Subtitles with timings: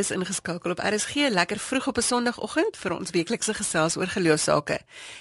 [0.00, 4.78] is ingeskakel op RSG lekker vroeg op 'n Sondagoggend vir ons weeklikse gesels oor geloofsake.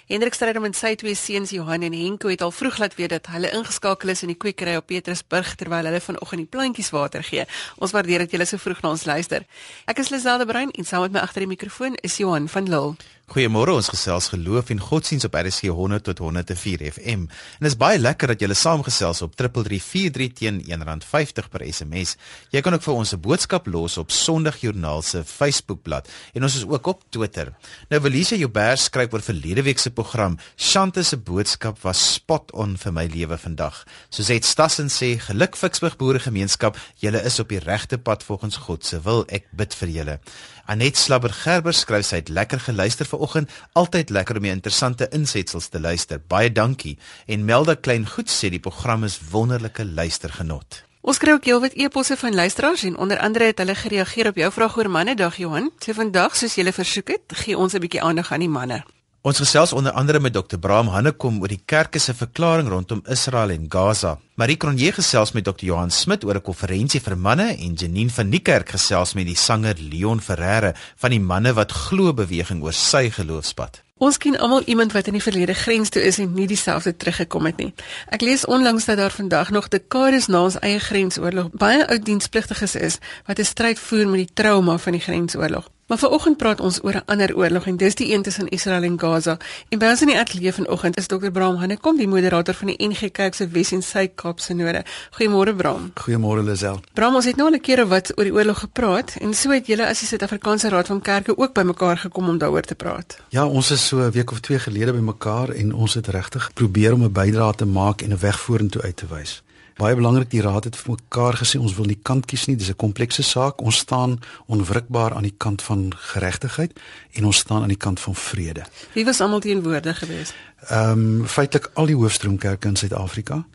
[0.08, 3.28] Hendrik Strydom en sy twee seuns Johan en Henko het al vroeg laat weet dat
[3.28, 7.46] hulle ingeskakel is in die kwekery op Petrusburg terwyl hulle vanoggend die plantjies water gee.
[7.78, 9.46] Ons waardeer dat julle so vroeg na ons luister.
[9.86, 12.96] Ek is Liselde Brein en saam met my agter die mikrofoon is Johan van Lille.
[13.30, 17.28] Goeiemôre, ons gesels geloof en godsdiens op RSG 100 tot 104 FM.
[17.29, 22.15] En dit is baie lekker dat julle saamgesels op 3343 teen R1.50 per SMS.
[22.50, 26.65] Jy kan ook vir ons 'n boodskap los op Sondagjoernaal se Facebookblad en ons is
[26.65, 27.54] ook op Twitter.
[27.89, 30.39] Nou Velisa Joubert skryf oor verlede week se program.
[30.57, 33.86] Shante se boodskap was spot on vir my lewe vandag.
[34.09, 38.86] Soos het Stassen sê, geluk Ficksburg boeregemeenskap, julle is op die regte pad volgens God
[38.86, 39.23] se wil.
[39.28, 40.20] Ek bid vir julle.
[40.69, 45.72] Anet Slabber Gerber skryf sy het lekker geluister vanoggend, altyd lekker om die interessante insetsels
[45.73, 46.22] te luister.
[46.22, 46.94] Baie dankie.
[47.26, 50.84] En Melda Klein goed sê die program is wonderlike luistergenot.
[51.02, 54.52] Ons kry ook heelwat e-posse van luisteraars en onder andere het hulle gereageer op jou
[54.59, 55.72] vraag oor mannedag Johan.
[55.81, 58.83] Sê vandag soos jy versoek het, gee ons 'n bietjie aandag aan die manne.
[59.20, 60.56] Ons gesels onder andere met Dr.
[60.56, 64.14] Braam Hannekom oor die kerk se verklaring rondom Israel en Gaza.
[64.39, 65.66] Marie Cronje gesels met Dr.
[65.67, 69.76] Johan Smit oor 'n konferensie vir manne en Janine van Niekerk gesels met die sanger
[69.78, 73.81] Leon Ferreira van die manne wat glo beweging oor sy geloofspad.
[73.98, 77.45] Ons ken almal iemand wat in die verlede grens toe is en nie dieselfde teruggekom
[77.45, 77.73] het nie.
[78.08, 82.76] Ek lees onlangs dat daar vandag nog dekades na ons eie grensoorlog baie ou dienspligtiges
[82.76, 85.70] is wat 'n stryd voer met die trauma van die grensoorlog.
[85.90, 89.00] Maar vanoggend praat ons oor 'n ander oorlog en dis die een tussen Israel en
[89.00, 89.38] Gaza.
[89.70, 91.32] En by ons in die ateljee vanoggend is Dr.
[91.32, 94.84] Bram Hannekom, die moderator van die NG Kerk se Wes en Suid-Kaap synode.
[95.12, 95.92] Goeiemôre Bram.
[95.94, 96.80] Goeiemôre Lisel.
[96.94, 99.67] Bram, ons het nou al 'n keer wat oor die oorlog gepraat en so het
[99.67, 103.17] julle as die Suid-Afrikaanse Raad van Kerke ook bymekaar gekom om daaroor te praat.
[103.30, 106.94] Ja, ons is so 'n week of twee gelede bymekaar en ons het regtig probeer
[106.94, 109.44] om 'n bydrae te maak en 'n weg vorentoe uit te wys
[109.80, 112.70] baie belangrik die raad het vir mekaar gesê ons wil nie kant kies nie dis
[112.70, 113.62] 'n komplekse saak.
[113.62, 116.72] Ons staan onwrikbaar aan die kant van geregtigheid
[117.14, 118.64] en ons staan aan die kant van vrede.
[118.94, 120.34] Wie was almal teenwoordig geweest?
[120.70, 123.45] Ehm um, feitelik al die hoofstroomkerke in Suid-Afrika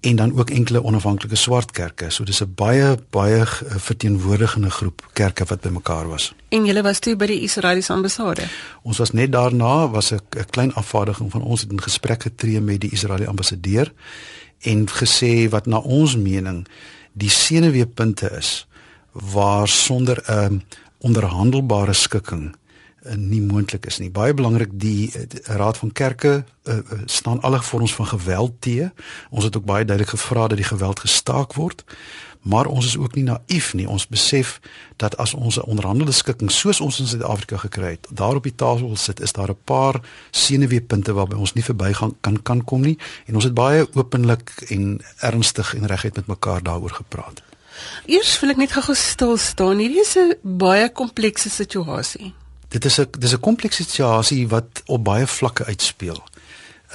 [0.00, 3.46] en dan ook enkele onafhanklike swart kerke so dis 'n baie baie
[3.76, 6.34] verteenwoordigende groep kerke wat bymekaar was.
[6.48, 8.42] En julle was toe by die Israeliese ambassade?
[8.82, 12.80] Ons was net daarna was 'n klein afvaardiging van ons het in gesprek getree met
[12.80, 13.92] die Israeliese ambassadeur
[14.60, 16.66] en gesê wat na ons mening
[17.12, 18.66] die senuweepunte is
[19.12, 20.62] waar sonder 'n um,
[20.98, 22.54] onderhandelbare skikking
[23.06, 24.10] uh, nie moontlik is nie.
[24.10, 28.90] Baie belangrik die, die Raad van Kerke uh, uh, staan alle vorms van geweld te.
[29.30, 31.84] Ons het ook baie duidelik gevra dat die geweld gestaak word
[32.42, 33.88] maar ons is ook nie naïef nie.
[33.88, 34.60] Ons besef
[34.96, 38.54] dat as ons 'n onderhandelde skikking soos ons in Suid-Afrika gekry het, daar op die
[38.54, 40.00] tafel sit, is daar 'n paar
[40.30, 45.00] senuweepunte waarby ons nie verbygaan kan kan kom nie en ons het baie openlik en
[45.18, 47.42] ernstig en reguit met mekaar daaroor gepraat.
[48.06, 49.78] Eers wil ek net gou stil staan.
[49.78, 52.34] Hierdie is 'n baie komplekse situasie.
[52.68, 56.22] Dit is 'n dis 'n komplekse situasie wat op baie vlakke uitspeel.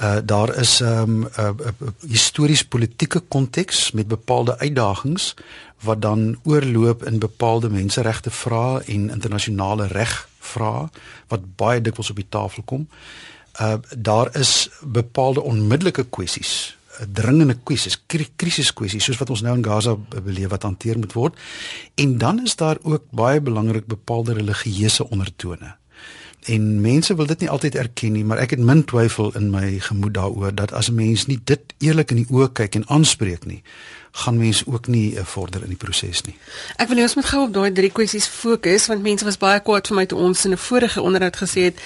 [0.02, 5.34] Uh daar is 'n um, uh, uh, histories politieke konteks met bepaalde uitdagings
[5.80, 10.88] wat dan oorloop in bepaalde menseregte vrae en internasionale reg vrae
[11.28, 12.88] wat baie dikwels op die tafel kom.
[13.60, 18.02] Uh daar is bepaalde onmiddellike kwessies, uh, dringende kwessies,
[18.36, 21.38] krisiskwessies soos wat ons nou in Gaza beleef wat hanteer moet word.
[21.94, 25.76] En dan is daar ook baie belangrik bepaalde religieuse ondertone
[26.44, 29.78] en mense wil dit nie altyd erken nie, maar ek het min twyfel in my
[29.80, 33.46] gemoed daaroor dat as 'n mens nie dit eerlik in die oë kyk en aanspreek
[33.46, 33.62] nie,
[34.12, 36.36] gaan mense ook nie uh, vorder in die proses nie.
[36.76, 39.60] Ek wil net ons moet gou op daai drie kwessies fokus want mense was baie
[39.60, 41.80] kwaad vir my toe ons in 'n vorige onderhoud gesê het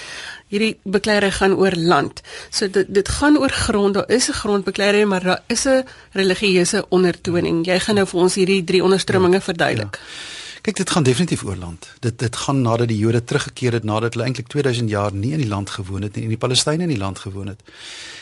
[0.49, 2.21] hierdie bekleierery gaan oor land.
[2.49, 3.93] So dit dit gaan oor grond.
[3.93, 7.65] Daar is 'n grondbekleierery, maar daar is 'n religieuse ondertoning.
[7.65, 9.95] Jy gaan nou vir ons hierdie drie onderstrominge ja, verduidelik.
[9.95, 10.38] Ja.
[10.61, 11.87] Kyk, dit gaan definitief oor land.
[12.03, 15.39] Dit dit gaan nadat die Jode teruggekeer het nadat hulle eintlik 2000 jaar nie in
[15.39, 17.63] die land gewoon het nie, in die Palestynë in die land gewoon het.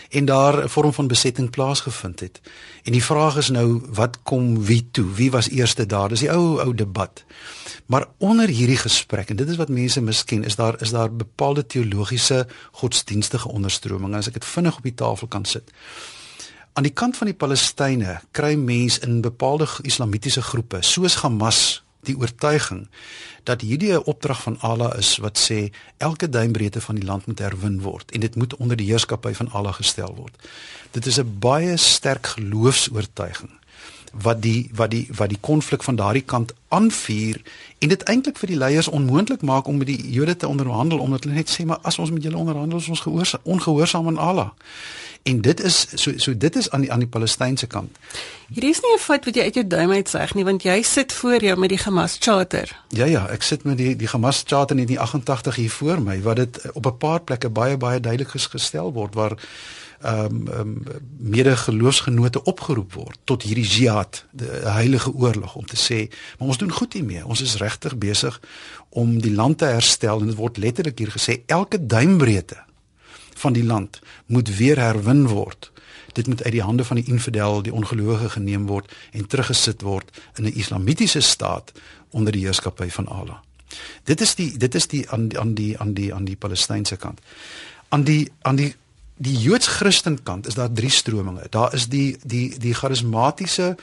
[0.10, 2.42] En daar 'n vorm van besetting plaasgevind het.
[2.84, 5.13] En die vraag is nou, wat kom wie toe?
[5.13, 6.10] Wie was eerste daar?
[6.10, 7.24] Dis die ou ou debat.
[7.86, 11.66] Maar onder hierdie gesprek en dit is wat mense misken, is daar is daar bepaalde
[11.66, 15.72] teologiese godsdienstige onderstrominge as ek dit vinnig op die tafel kan sit.
[16.74, 22.18] Aan die kant van die Palestynë kry mense in bepaalde islamitiese groepe soos Hamas die
[22.18, 22.88] oortuiging
[23.44, 27.40] dat hierdie 'n opdrag van Allah is wat sê elke duimbreedte van die land moet
[27.40, 30.36] herwin word en dit moet onder die heerskappy van Allah gestel word.
[30.92, 33.52] Dit is 'n baie sterk geloofs-oortuiging
[34.12, 37.42] wat die wat die wat die konflik van daardie kant aanvuur
[37.80, 41.24] en dit eintlik vir die leiers onmoontlik maak om met die Jode te onderhandel omdat
[41.24, 44.50] hulle net sê maar as ons met julle onderhandel is ons ongehoorsaam aan Allah.
[45.27, 47.97] En dit is so so dit is aan die aan die Palestynse kant.
[48.47, 50.81] Hierdie is nie 'n feit wat jy uit jou duim uit sê nie, want jy
[50.81, 52.83] sit voor jou met die Hamas Charter.
[52.89, 56.21] Ja ja, ek sit met die die Hamas Charter in die 88 hier voor my
[56.21, 59.38] wat dit op 'n paar plekke baie baie duidelik gestel word waar
[60.01, 60.83] ehm um, um,
[61.18, 66.71] medegeloofsgenote opgeroep word tot hierdie jihad, die heilige oorlog om te sê, maar ons doen
[66.71, 67.25] goed hiermee.
[67.25, 68.39] Ons is regtig besig
[68.89, 72.68] om die land te herstel en dit word letterlik hier gesê elke duimbreedte
[73.38, 75.72] van die land moet weer herwin word.
[76.13, 80.10] Dit moet uit die hande van die infidel, die ongelowige geneem word en teruggesit word
[80.36, 81.72] in 'n islamitiese staat
[82.10, 83.38] onder die heerskappy van Allah.
[84.04, 87.19] Dit is die dit is die aan aan die aan die aan die Palestynse kant.
[87.89, 88.75] Aan die aan die
[89.18, 91.48] die Joods-Christen kant is daar drie strominge.
[91.50, 93.75] Daar is die die die charismatiese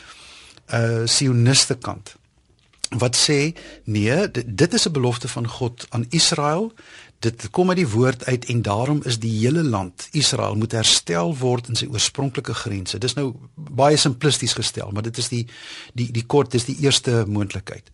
[0.73, 2.17] uh sioniste kant
[2.99, 3.55] wat sê
[3.85, 6.73] nee, dit, dit is 'n belofte van God aan Israel
[7.25, 11.33] dit kom uit die woord uit en daarom is die hele land Israel moet herstel
[11.41, 13.01] word in sy oorspronklike grense.
[13.01, 15.45] Dis nou baie simplisties gestel, maar dit is die
[15.97, 17.91] die die kort dis die eerste moontlikheid.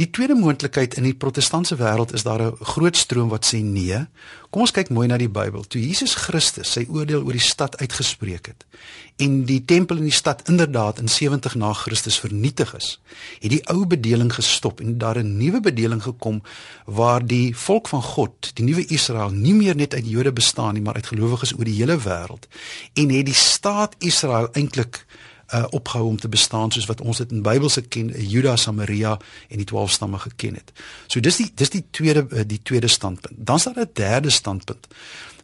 [0.00, 3.98] Die tweede moontlikheid in die protestantse wêreld is daar 'n groot stroom wat sê nee.
[4.50, 5.66] Kom ons kyk mooi na die Bybel.
[5.66, 8.64] Toe Jesus Christus sy oordeel oor die stad uitgespreek het
[9.16, 13.00] en die tempel in die stad inderdaad in 70 na Christus vernietig is,
[13.40, 16.42] het die ou bedeling gestop en daar 'n nuwe bedeling gekom
[16.86, 20.82] waar die volk van God, die nuwe Israel, nie meer net uit Jode bestaan nie,
[20.82, 22.48] maar uit gelowiges oor die hele wêreld
[22.94, 25.06] en het die staat Israel eintlik
[25.54, 29.18] uh, opgehou om te bestaan soos wat ons dit in Bybelse ken, Juda, Samaria
[29.48, 30.72] en die 12 stamme geken het.
[31.06, 33.34] So dis die dis die tweede uh, die tweede standpunt.
[33.36, 34.88] Dan's daar 'n derde standpunt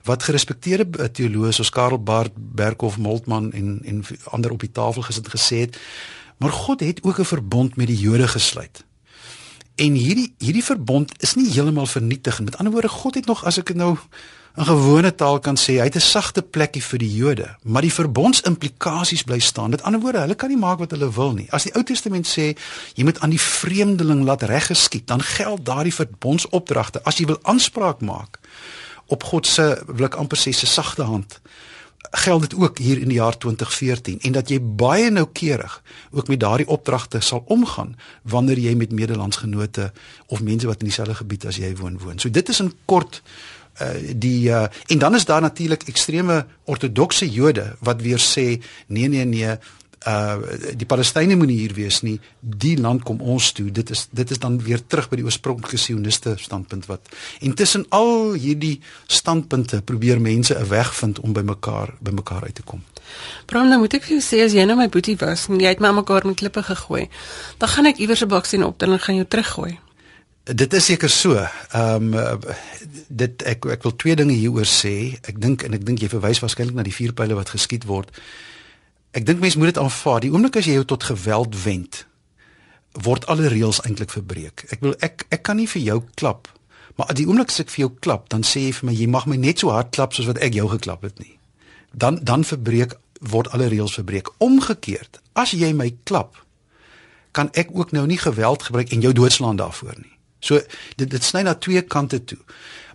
[0.06, 5.28] wat gerespekteerde teoloë soos Karl Barth, Berghof, Moltmann en en ander op die tafel gesit
[5.28, 5.78] gesê het,
[6.36, 8.84] maar God het ook 'n verbond met die Jode gesluit.
[9.74, 12.40] En hierdie hierdie verbond is nie heeltemal vernietig.
[12.40, 13.96] Met ander woorde, God het nog as ek nou
[14.56, 17.92] 'n gewone taal kan sê, hy het 'n sagte plekkie vir die Jode, maar die
[17.92, 19.70] verbondsimplikasies bly staan.
[19.70, 21.46] Met ander woorde, hulle kan nie maak wat hulle wil nie.
[21.50, 22.56] As die Ou Testament sê
[22.94, 28.00] jy moet aan die vreemdeling laat reggeskied, dan geld daardie verbondsopdragte as jy wil aanspraak
[28.00, 28.38] maak
[29.06, 31.40] op God se ek amper sê se sagte hand
[32.10, 36.40] geld dit ook hier in die jaar 2014 en dat jy baie noukeurig ook met
[36.40, 39.92] daardie opdragte sal omgaan wanneer jy met medelandsgenote
[40.26, 42.18] of mense wat in dieselfde gebied as jy woon woon.
[42.18, 43.22] So dit is 'n kort
[43.80, 49.08] uh, die uh, en dan is daar natuurlik ekstreme ortodokse Jode wat weer sê nee
[49.08, 49.56] nee nee
[50.06, 50.38] uh
[50.78, 54.38] die Palestynë moenie hier wees nie die land kom ons toe dit is dit is
[54.38, 58.76] dan weer terug by die oorspronklike sioniste standpunt wat intussen al hierdie
[59.06, 62.82] standpunte probeer mense 'n weg vind om by mekaar by mekaar uit te kom.
[63.46, 65.68] Bram, nou moet ek vir jou sê as jy nou my boetie was en jy
[65.68, 67.08] het my mekaar met klippe gegooi,
[67.58, 69.78] dan gaan ek iewers 'n baksteen op dan gaan jou teruggooi.
[70.46, 71.34] Dit is seker so.
[71.74, 72.40] Ehm um,
[73.08, 75.18] dit ek ek wil twee dinge hieroor sê.
[75.26, 78.14] Ek dink en ek dink jy verwys waarskynlik na die vier pile wat geskiet word.
[79.10, 80.22] Ek dink mense moet dit aanvaar.
[80.22, 82.04] Die oomblik as jy jou tot geweld wend,
[82.94, 84.68] word alle reëls eintlik verbreek.
[84.70, 86.46] Ek wil ek ek kan nie vir jou klap.
[86.94, 89.26] Maar die oomblik as ek vir jou klap, dan sê jy vir my jy mag
[89.26, 91.34] my net so hard klap soos wat ek jou geklap het nie.
[91.90, 94.30] Dan dan verbreek word alle reëls verbreek.
[94.38, 96.38] Omgekeerd, as jy my klap,
[97.34, 100.15] kan ek ook nou nie geweld gebruik en jou doodslaan daarvoor nie.
[100.46, 100.60] So
[100.96, 102.38] dit dit sny na twee kante toe.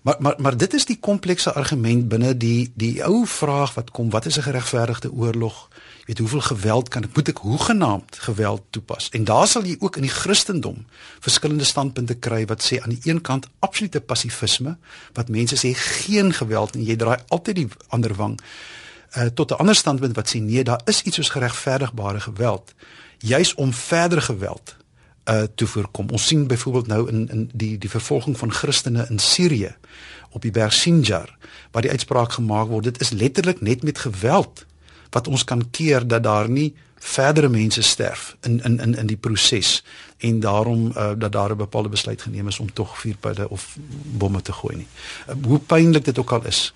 [0.01, 4.10] Maar maar maar dit is die komplekse argument binne die die ou vraag wat kom,
[4.10, 5.67] wat is 'n geregverdigde oorlog?
[6.00, 9.10] Jy weet hoeveel geweld kan ek moet ek hoegenaamd geweld toepas?
[9.10, 10.86] En daar sal jy ook in die Christendom
[11.20, 14.77] verskillende standpunte kry wat sê aan die een kant absolute pasifisme,
[15.13, 18.39] wat mense sê geen geweld en jy draai altyd die ander wang.
[19.17, 22.74] Uh, tot 'n ander standpunt wat sê nee, daar is iets soos geregverdigbare geweld,
[23.17, 24.80] juis om verdere geweld
[25.29, 26.09] uh te voorkom.
[26.09, 29.75] Ons sien byvoorbeeld nou in in die die vervolging van Christene in Sirië
[30.31, 31.37] op die berg Sinjar
[31.71, 34.65] waar die uitspraak gemaak word dit is letterlik net met geweld
[35.09, 39.17] wat ons kan keer dat daar nie verdere mense sterf in in in in die
[39.17, 39.83] proses
[40.17, 43.77] en daarom uh, dat daar 'n bepaalde besluit geneem is om tog vuurpyle of
[44.17, 44.87] bomme te gooi nie.
[45.29, 46.73] Uh, hoe pynlik dit ook al is.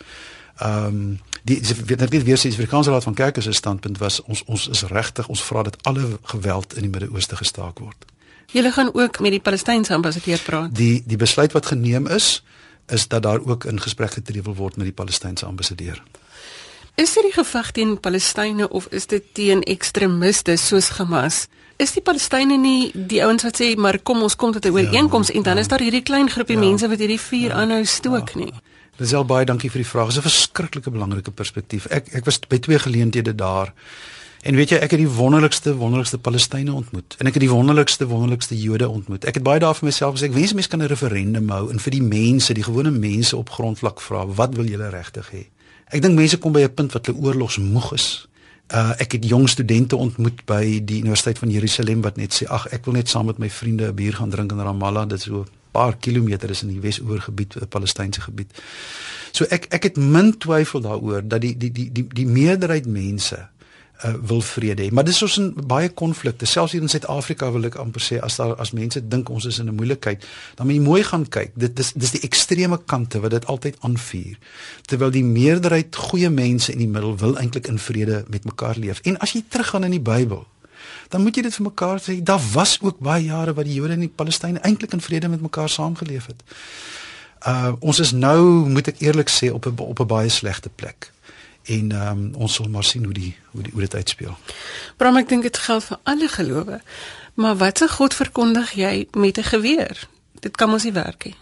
[0.57, 4.21] Ehm um, die weet net weer sê die Afrikaanse Raad van Kerke se standpunt was
[4.21, 8.05] ons ons is regtig ons vra dat alle geweld in die Midde-Ooste gestaak word.
[8.51, 10.75] Julle gaan ook met die Palestynse ambassadeur praat.
[10.75, 12.43] Die die besluit wat geneem is
[12.87, 16.03] is dat daar ook in gesprek getree wil word met die Palestynse ambassadeur.
[16.95, 21.47] Is dit die geveg teen Palestynë of is dit teen ekstremiste soos Hamas?
[21.75, 25.27] Is die Palestynë nie die ouens wat sê maar kom ons kom tot 'n ooreenkoms
[25.27, 27.55] ja, en dan ja, is daar hierdie klein groepie ja, mense wat hierdie vuur ja,
[27.55, 28.53] aanhou stook ja, nie?
[28.97, 30.07] Dis al baie dankie vir die vraag.
[30.07, 31.85] Dis 'n verskriklike belangrike perspektief.
[31.85, 33.73] Ek ek was by twee geleenthede daar
[34.45, 38.05] En weet jy, ek het die wonderlikste wonderlikste Palestynë ontmoet en ek het die wonderlikste
[38.05, 39.25] wonderlikste Jode ontmoet.
[39.25, 41.81] Ek het baie daar vir myself gesê, ek wens mense kan 'n referendum hou en
[41.81, 45.43] vir die mense, die gewone mense op grondvlak vra, wat wil julle regtig hê?
[45.89, 48.27] Ek dink mense kom by 'n punt wat hulle oorlogsmoeg is.
[48.73, 52.67] Uh ek het jong studente ontmoet by die Universiteit van Jerusalem wat net sê ag
[52.67, 55.25] ek wil net saam met my vriende 'n bier gaan drink in Ramallah dit is
[55.25, 58.51] so 'n paar kilometer is in die Wesoevergebied 'n Palestynse gebied.
[59.31, 63.49] So ek ek het min twyfel daaroor dat die die die die die meerderheid mense
[64.03, 64.91] uh, wil vrede hê.
[64.91, 66.45] Maar dis ons in baie konflikte.
[66.45, 69.59] Selfs hier in Suid-Afrika wil ek amper sê as daar as mense dink ons is
[69.59, 70.25] in 'n moeilikheid,
[70.55, 71.51] dan moet jy mooi gaan kyk.
[71.55, 74.37] Dit dis dis die ekstreme kante wat dit altyd aanvuur.
[74.85, 78.99] Terwyl die meerderheid goeie mense in die middel wil eintlik in vrede met mekaar leef.
[79.03, 80.45] En as jy teruggaan in die Bybel,
[81.09, 83.93] dan moet jy dit vir mekaar sê, daar was ook baie jare wat die Jode
[83.93, 86.43] en die Palestynë eintlik in vrede met mekaar saamgeleef het.
[87.47, 91.11] Uh ons is nou, moet ek eerlik sê, op 'n op 'n baie slegte plek
[91.65, 94.37] en um, ons sal maar sien hoe die hoe die hoe dit uitspeel.
[94.97, 96.81] Bram ek dink dit geld vir alle gelowe.
[97.35, 100.07] Maar wat se God verkondig jy met 'n geweer?
[100.39, 101.35] Dit kan mos nie werk nie.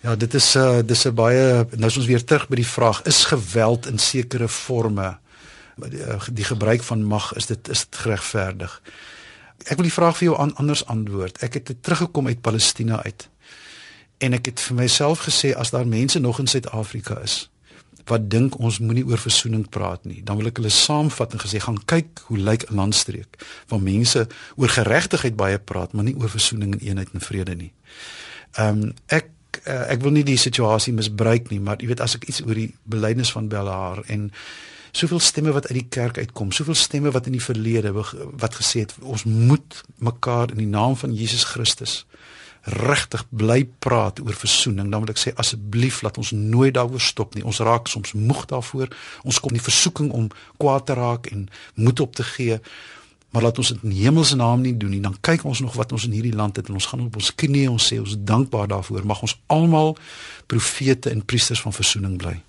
[0.00, 2.66] Ja, dit is 'n uh, dis 'n baie nou is ons weer terug by die
[2.66, 5.18] vraag is geweld in sekere forme
[5.76, 8.82] die, uh, die gebruik van mag is dit is dit geregverdig?
[9.64, 11.38] Ek wil die vraag vir jou an, anders antwoord.
[11.38, 13.28] Ek het teruggekom uit Palestina uit.
[14.18, 17.50] En ek het vir myself gesê as daar mense nog in Suid-Afrika is
[18.04, 20.22] wat dink ons moenie oor versoening praat nie.
[20.24, 23.38] Dan wil ek hulle saamvat en gesê gaan kyk hoe lyk 'n landstreek
[23.68, 24.26] waar mense
[24.56, 27.72] oor geregtigheid baie praat, maar nie oor versoening en eenheid en vrede nie.
[28.56, 29.28] Ehm um, ek
[29.66, 32.54] uh, ek wil nie die situasie misbruik nie, maar jy weet as ek iets oor
[32.54, 34.30] die belydenis van Bellaar en
[34.92, 38.82] soveel stemme wat uit die kerk uitkom, soveel stemme wat in die verlede wat gesê
[38.86, 42.04] het ons moet mekaar in die naam van Jesus Christus
[42.62, 47.34] regtig bly praat oor versoening, dan wil ek sê asseblief laat ons nooit daaroor stop
[47.34, 47.44] nie.
[47.44, 48.92] Ons raak soms moeg daarvoor.
[49.24, 50.28] Ons kom in die versoeking om
[50.60, 52.60] kwaad te raak en moed op te gee.
[53.30, 55.00] Maar laat ons dit in hemelse naam nie doen nie.
[55.00, 57.32] Dan kyk ons nog wat ons in hierdie land het en ons gaan op ons
[57.34, 59.06] knieë ons sê ons dankbaar daarvoor.
[59.06, 59.96] Mag ons almal
[60.50, 62.40] profete en priesters van versoening bly.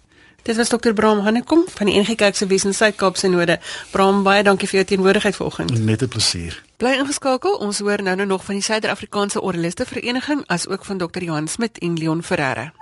[0.41, 0.93] Dit was Dr.
[0.93, 3.59] Bram Hannekom van die NG Kerk se Wesen Suid-Kaapse Node.
[3.91, 5.83] Bram, baie dankie vir jou teenwoordigheid vanoggend.
[5.85, 6.63] Met 'n plesier.
[6.77, 7.55] Bly ingeskakel.
[7.55, 11.23] Ons hoor nou nou nog van die Suider-Afrikaanse Oraliste Vereniging as ook van Dr.
[11.23, 12.73] Johan Smit en Leon Ferreira.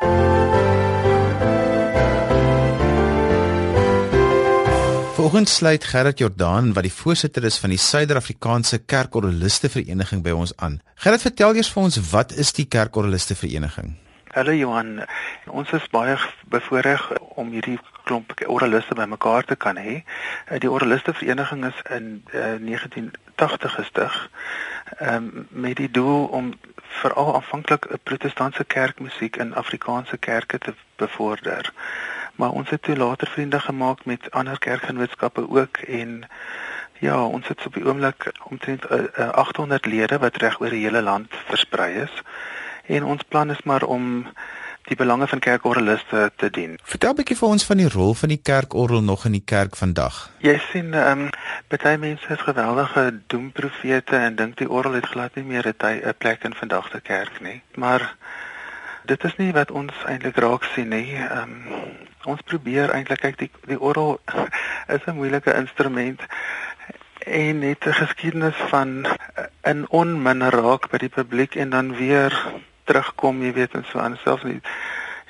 [5.13, 10.54] Vanoggend sluit Gerard Jordaan wat die voorsitter is van die Suider-Afrikaanse Kerkoraliste Vereniging by ons
[10.56, 10.82] aan.
[10.96, 13.98] Gerard, vertel eers vir ons wat is die Kerkoraliste Vereniging?
[14.29, 15.00] Hallo Johan,
[15.50, 16.13] ons is baie
[16.53, 17.01] bevoorreg
[17.41, 20.03] om hierdie klomp oraliste bymekaar te kan hê.
[20.45, 24.17] Eh, die Oraliste Vereniging is in uh, eh, 1980 gestig
[25.01, 26.51] um, met die doel om
[27.01, 31.74] veral aanvanklik 'n protestantse kerkmusiek in Afrikaanse kerke te bevorder.
[32.36, 36.29] Maar ons het toe later vriende gemaak met ander kerkgenootskappe ook en
[37.00, 41.01] ja, ons het op die oomblik omtrent uh, 800 lede wat reg oor die hele
[41.01, 42.24] land versprei is.
[42.89, 44.25] En ons plan is maar om
[44.89, 46.79] die belange van kerkorgeliste te dien.
[46.84, 49.75] Vertel 'n bietjie vir ons van die rol van die kerkorgel nog in die kerk
[49.75, 50.29] vandag.
[50.38, 51.29] Jy sien, ehm um,
[51.67, 56.43] baie mense is geweldige doemprofete en dink die orgel het glad nie meer 'n plek
[56.43, 57.62] in vandag se kerk nie.
[57.75, 58.15] Maar
[59.05, 61.15] dit is nie wat ons eintlik raak sien nie.
[61.15, 61.63] Ehm um,
[62.24, 64.19] ons probeer eintlik kyk die die orgel
[64.96, 66.22] is 'n moeilike instrument
[67.19, 69.05] en het 'n geskiedenis van
[69.62, 72.34] in onmin raak by die publiek en dan weer
[72.89, 74.60] terugkom, jy weet, en so aan selfs nie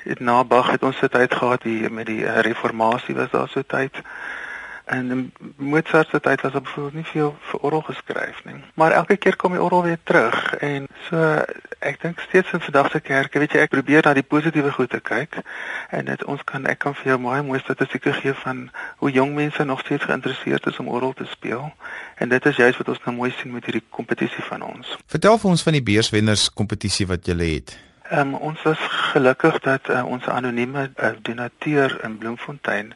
[0.04, 3.48] het na Bach het ons se tyd gehad hier met die eh, reformatie was daar
[3.48, 4.00] so tyd.
[4.90, 8.54] En Mozart se tyd was byvoorbeeld nie veel vir orgel geskryf nie.
[8.74, 11.18] Maar elke keer kom die orgel weer terug en so
[11.78, 14.90] ek dink steeds in vandag se kerke, weet jy, ek probeer na die positiewe goed
[14.90, 15.38] te kyk
[15.94, 18.64] en dit ons kan ek kan vir jou baie mooi statistieke gee van
[19.04, 21.70] hoe jong mense nog steeds geïnteresseerd is om orgel te speel.
[22.18, 24.96] En dit is juist wat ons nou mooi sien met hierdie kompetisie van ons.
[25.06, 27.78] Vertel vir ons van die beurswenners kompetisie wat jy het.
[28.12, 32.94] Um, ons was gelukkig dat uh, ons anonieme uh, donateur in Bloemfontein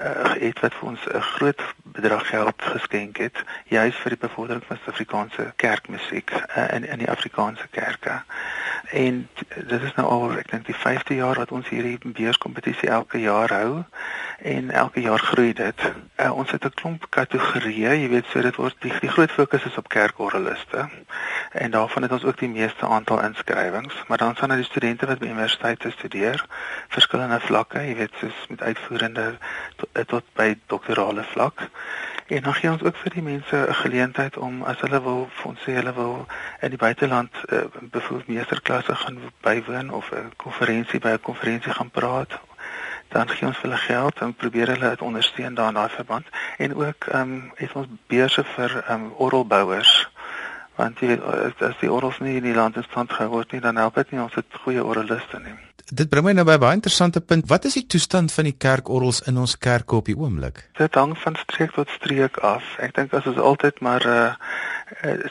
[0.00, 4.64] uh, het wat vir ons 'n groot bedrag geld geskenk het juis vir die bevordering
[4.66, 8.22] van Suid-Afrikaanse kerkmusiek uh, in in die Afrikaanse kerke.
[8.90, 13.20] En dit is nou al ek dink die 5de jaar wat ons hierdie beurskompetisie elke
[13.20, 13.82] jaar hou
[14.38, 15.82] en elke jaar groei dit.
[16.16, 19.64] Uh, ons het 'n klomp kategorieë, jy weet, so dit word die, die groot fokus
[19.64, 20.88] is op kerkorgeliste.
[21.52, 25.06] En daarvan het ons ook die meeste aantal inskrywings, maar dan staan daar die studente
[25.06, 26.44] wat by universiteite studeer,
[26.88, 29.36] verskillende vlakke, jy weet, soos met uitvoerende
[29.76, 31.68] tot, eh, tot by doktorale vlak.
[32.28, 35.60] En dan gee ons ook vir die mense 'n geleentheid om as hulle wil, ons
[35.60, 36.26] sê hulle wil
[36.60, 41.90] in die buiteland uh, byvoorbeeld meesterklasse gaan bywoon of 'n konferensie by 'n konferensie gaan
[41.90, 42.40] praat
[43.08, 46.26] dan gee ons hulle geld en probeer hulle dit ondersteun daar in daai verband.
[46.56, 50.10] En ook ehm um, het ons beurse vir ehm um, orgelbouers
[50.74, 53.60] want jy weet as die orgels nie in die land in stand gehou word nie
[53.60, 54.20] dan help dit nie.
[54.20, 57.48] Ons het goeie orgeliste nie Dit bring my nou by 'n baie interessante punt.
[57.48, 60.68] Wat is die toestand van die kerkorgels in ons kerke op die oomblik?
[60.76, 62.62] Dit hang van streek tot streek af.
[62.78, 64.32] Ek dink as ons altyd maar uh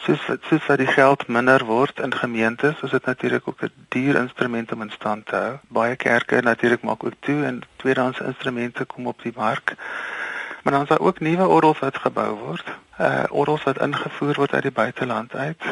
[0.06, 4.16] soos soos wat die geld minder word in gemeentes, is dit natuurlik ook 'n duur
[4.16, 5.60] instrument om in stand te hou.
[5.68, 9.76] Baie kerke natuurlik maak ook toe en tweedehands instrumente kom op die mark.
[10.64, 12.66] Maar dan is daar ook nuwe orgels wat gebou word.
[13.00, 15.64] Uh orgels wat ingevoer word uit die buiteland uit.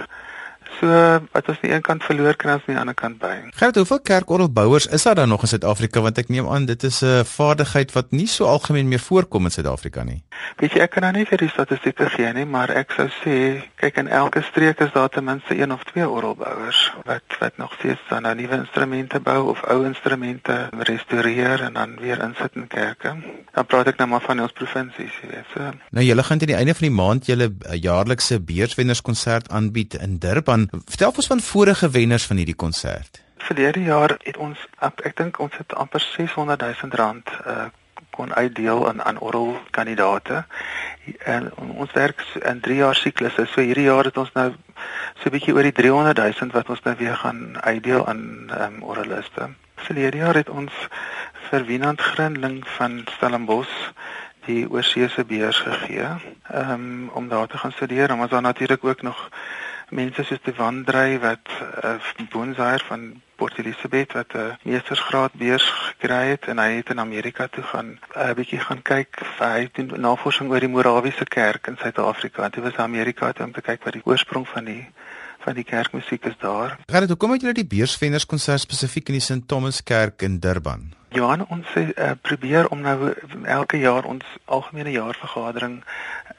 [0.80, 0.88] So
[1.32, 3.34] wat ons aan die een kant verloor kan ons aan die ander kant by.
[3.56, 7.02] Gert, hoeveel kerkorgelbouers is daar dan nog in Suid-Afrika want ek neem aan dit is
[7.04, 10.24] 'n vaardigheid wat nie so algemeen meer voorkom in Suid-Afrika nie.
[10.58, 13.64] Weet jy ek kan nou nie vir die statistieke gee nie, maar ek sou sê
[13.76, 17.74] kyk in elke streek is daar ten minste een of twee orgelbouers wat wat nog
[17.74, 22.68] steeds dan nou nuwe instrumente bou of ou instrumente restoreer en dan weer insit in
[22.68, 23.16] kerke.
[23.54, 25.46] Dan praat ek nou maar van ons provinsies, jy weet.
[25.54, 25.72] So.
[25.90, 30.18] Nou julle gaan teen die einde van die maand julle eh, jaarlikse beurswennerskonsert aanbied in
[30.20, 33.22] Durban vertel ons van vorige wenners van hierdie konsert.
[33.38, 37.66] Verlede jaar het ons ek, ek dink ons het amper 600 000 rand uh,
[38.16, 40.46] kon uitdeel aan aan orrel kandidate.
[41.20, 43.46] En ons werk in 3 jaar siklusse.
[43.46, 44.54] So hierdie jaar het ons nou
[45.20, 48.84] so 'n bietjie oor die 300 000 wat ons nou weer gaan uitdeel aan um,
[48.84, 49.50] orreliste.
[49.76, 50.74] Verlede jaar het ons
[51.50, 53.92] vir Wienand Grinling van Stellenbosch
[54.46, 56.08] die oorseese beurs gegee
[56.54, 58.18] um, om daar te gaan studeer.
[58.18, 59.30] Maar het natuurlik ook nog
[59.96, 61.52] mense soos die Wandrey wat
[61.84, 61.96] uh,
[62.32, 63.06] Boonsaier van
[63.40, 67.64] Port Elizabeth wat 'n uh, meestersgraad beurs gekry het en hy het in Amerika toe
[67.64, 72.50] gaan 'n uh, bietjie gaan kyk hy doen navorsing oor die Morawiese kerk in Suid-Afrika.
[72.54, 74.86] Hy was in Amerika toe om te kyk wat die oorsprong van die
[75.46, 76.78] van die kerkmusiek is daar.
[76.90, 80.40] Gaan dit hoekom het julle die beursvenners konsert spesifiek in die St Thomas Kerk in
[80.40, 80.94] Durban?
[81.16, 85.84] Johan ons uh, probeer om nou elke jaar ons algemene jaarvergadering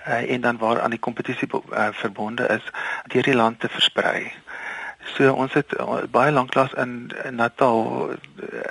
[0.06, 2.64] uh, en dan waar aan die kompetisie uh, verbonde is
[3.12, 4.32] deur die land te versprei.
[5.14, 8.18] So ons het uh, baie lanklaas in, in Natal 'n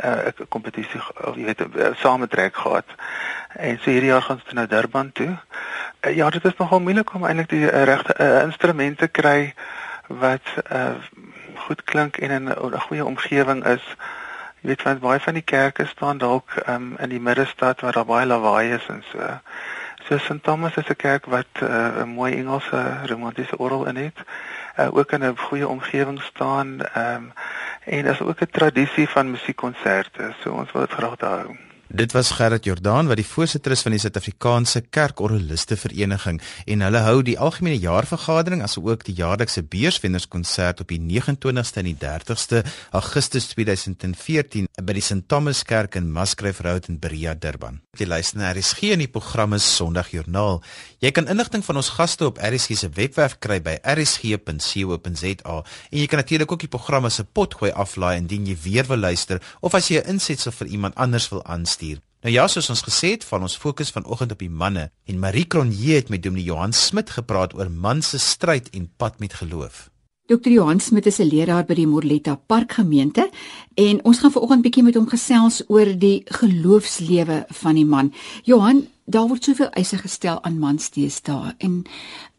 [0.03, 2.85] uh, kompetisie of jy weet 'n sametrek gehad.
[3.55, 5.37] En so hierdie jaar gaan ons na Durban toe.
[6.01, 9.53] Uh, ja, dit is nogal moeilik om eintlik die uh, regte uh, instrumente kry
[10.07, 10.93] wat uh,
[11.55, 13.95] goed klink en in 'n goeie omgewing is.
[14.65, 18.07] Jy weet want baie van die kerke staan dalk um, in die middestad waar daar
[18.09, 19.27] baie lawaai is en so.
[20.07, 24.17] So St Thomas is 'n kerk wat uh, 'n mooi Engelse romantiese orgel in het.
[24.79, 26.81] Uh, ook in 'n goeie omgewing staan.
[26.81, 27.31] Ehm um,
[27.85, 30.33] en is ook 'n tradisie van musiekkonserte.
[30.41, 31.74] So ons wil dit graag daar hou.
[31.87, 37.01] Dit was Gerrit Jordaan wat die voorsitter is van die Suid-Afrikaanse Kerkorgeliste Vereniging en hulle
[37.05, 43.51] hou die algemene jaarvergadering asook die jaarlikse beurswennerskonsert op die 29ste en die 30ste Augustus
[43.53, 47.83] 2014 by die St Thomas Kerk in Musgrave Road in Berea Durban.
[47.93, 50.63] Jy luister na RSG in die programme Sondagjoernaal.
[51.05, 56.07] Jy kan inligting van ons gaste op RSG se webwerf kry by rsg.co.za en jy
[56.09, 59.91] kan natuurlik ook die programme se potgooi aflaai indien jy weer wil luister of as
[59.91, 62.01] jy 'n insetsel vir iemand anders wil aanstuur.
[62.23, 65.45] Nou ja, soos ons gesê het, van ons fokus vanoggend op die manne en Marie
[65.45, 69.89] Cronje het met Dominee Johan Smit gepraat oor man se stryd en pad met geloof.
[70.25, 70.49] Dr.
[70.49, 73.29] Johan Smit is 'n leraar by die Morletta Park gemeente
[73.75, 78.13] en ons gaan vanoggend bietjie met hom gesels oor die geloofslewe van die man.
[78.43, 81.85] Johan, daar word soveel eise gestel aan mans deesdae en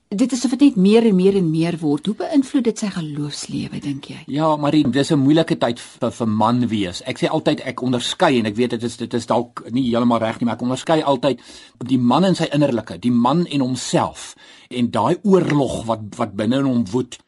[0.09, 2.07] dit is of dit net meer en meer en meer word.
[2.07, 4.19] Hoe beïnvloed dit sy geloofslewe dink jy?
[4.27, 7.03] Ja, Marie, dis 'n moeilike tyd vir vir man wees.
[7.07, 10.19] Ek sê altyd ek onderskei en ek weet dit is dit is dalk nie heeltemal
[10.19, 11.41] reg nie, maar ek onderskei altyd
[11.87, 14.35] die man in sy innerlike, die man en homself
[14.71, 17.19] en daai oorlog wat wat binne in hom woed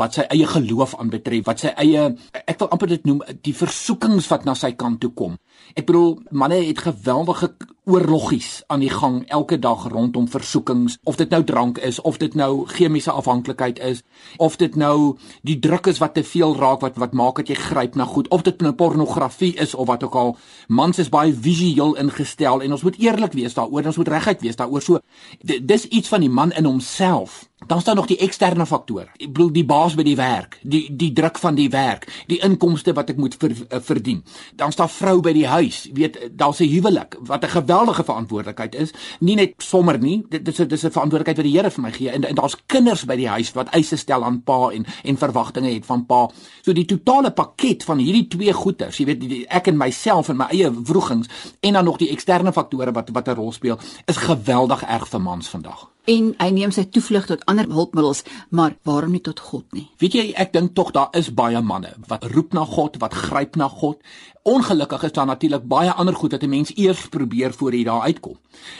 [0.00, 2.08] wat sy eie geloof aanbetref, wat sy eie
[2.44, 5.36] ek wil amper dit noem die versoekings wat na sy kant toe kom.
[5.76, 7.52] Ek bedoel manne het geweldige
[7.90, 12.34] oorloggies aan die gang elke dag rondom versoekings of dit nou drank is of dit
[12.34, 14.02] nou chemiese afhanklikheid is
[14.36, 17.58] of dit nou die druk is wat te veel raak wat wat maak dat jy
[17.58, 20.36] gryp na goed of dit nou pornografie is of wat ook al
[20.68, 24.60] mans is baie visueel ingestel en ons moet eerlik wees daaroor ons moet reguit wees
[24.60, 25.00] daaroor so
[25.42, 29.08] dis iets van die man in homself dan staan nog die eksterne faktore.
[29.16, 32.94] Ek bedoel die baas by die werk, die die druk van die werk, die inkomste
[32.96, 34.22] wat ek moet ver, uh, verdien.
[34.56, 38.92] Dan staan vrou by die huis, weet daar's 'n huwelik wat 'n geweldige verantwoordelikheid is,
[39.20, 41.92] nie net sommer nie, dit is dit is 'n verantwoordelikheid wat die Here vir my
[41.92, 45.16] gee en, en daar's kinders by die huis wat eise stel aan pa en en
[45.16, 46.30] verwagtinge het van pa.
[46.62, 50.28] So die totale pakket van hierdie twee goeters, jy weet die, die, ek en myself
[50.28, 51.28] en my eie wrogings
[51.60, 55.20] en dan nog die eksterne faktore wat wat 'n rol speel, is geweldig erg vir
[55.20, 55.89] mans vandag.
[56.04, 59.88] En hy neem sy toevlug tot ander hulpmiddels, maar waarom nie tot God nie?
[59.98, 63.56] Weet jy, ek dink tog daar is baie manne wat roep na God, wat gryp
[63.56, 64.00] na God.
[64.42, 68.00] Ongelukkig is daar natuurlik baie ander goed wat 'n mens eers probeer voor jy daar
[68.00, 68.38] uitkom.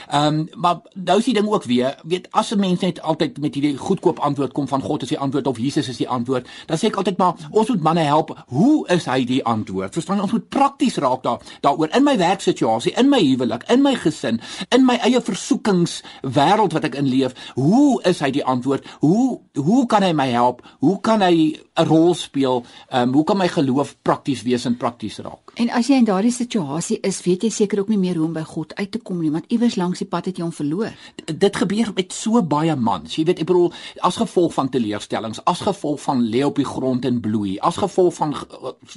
[0.09, 3.39] Ehm um, maar nou is die ding ook weer, weet as 'n mens net altyd
[3.39, 6.49] met hierdie goedkoop antwoord kom van God is die antwoord of Jesus is die antwoord,
[6.67, 8.45] dan sê ek altyd maar ons moet manne help.
[8.47, 9.93] Hoe is hy die antwoord?
[9.93, 13.95] Verstaan ons moet prakties raak daar daaroor in my werksituasie, in my huwelik, in my
[13.95, 17.35] gesin, in my eie versoekings wêreld wat ek in leef.
[17.59, 18.87] Hoe is hy die antwoord?
[19.05, 20.63] Hoe hoe kan hy my help?
[20.81, 22.65] Hoe kan hy 'n rol speel?
[22.91, 25.50] Ehm um, hoe kan my geloof prakties wees en prakties raak?
[25.55, 28.35] En as jy in daardie situasie is, weet jy seker ook nie meer hoe om
[28.37, 30.95] by God uit te kom nie, want iewers langs die pad het jy hom verloor.
[31.27, 33.17] Dit gebeur met so baie mans.
[33.19, 33.73] Jy weet, ek bedoel,
[34.07, 38.15] as gevolg van teleurstellings, as gevolg van lê op die grond en bloei, as gevolg
[38.21, 38.35] van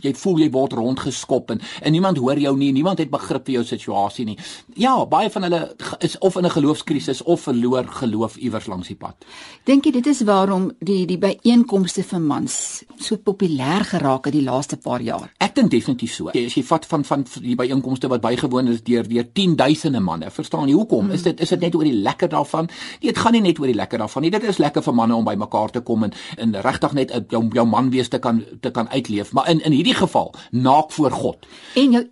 [0.03, 3.57] jy voel jy word rondgeskop en, en niemand hoor jou nie, niemand het begrip vir
[3.57, 4.37] jou situasie nie.
[4.79, 5.61] Ja, baie van hulle
[6.05, 9.25] is of in 'n geloofskrisis of verloor geloof iewers langs die pad.
[9.65, 14.43] Dink jy dit is waarom die die byeenkomste vir mans so populêr geraak het die
[14.43, 15.31] laaste paar jaar?
[15.39, 16.29] Ek dink definitief so.
[16.29, 20.67] As jy vat van van die byeenkomste wat bygewoon is deur deur 10000 manne, verstaan
[20.67, 21.11] jy hoekom?
[21.11, 22.69] Is dit is dit net oor die lekker daarvan?
[23.01, 24.31] Nee, dit gaan nie net oor die lekker daarvan nie.
[24.31, 27.43] Dit is lekker vir manne om by mekaar te kom en en regtig net jou
[27.53, 31.11] jou man wees te kan te kan uitleef, maar in in hierdie geval naak voor
[31.11, 31.47] God.
[31.75, 32.03] En jou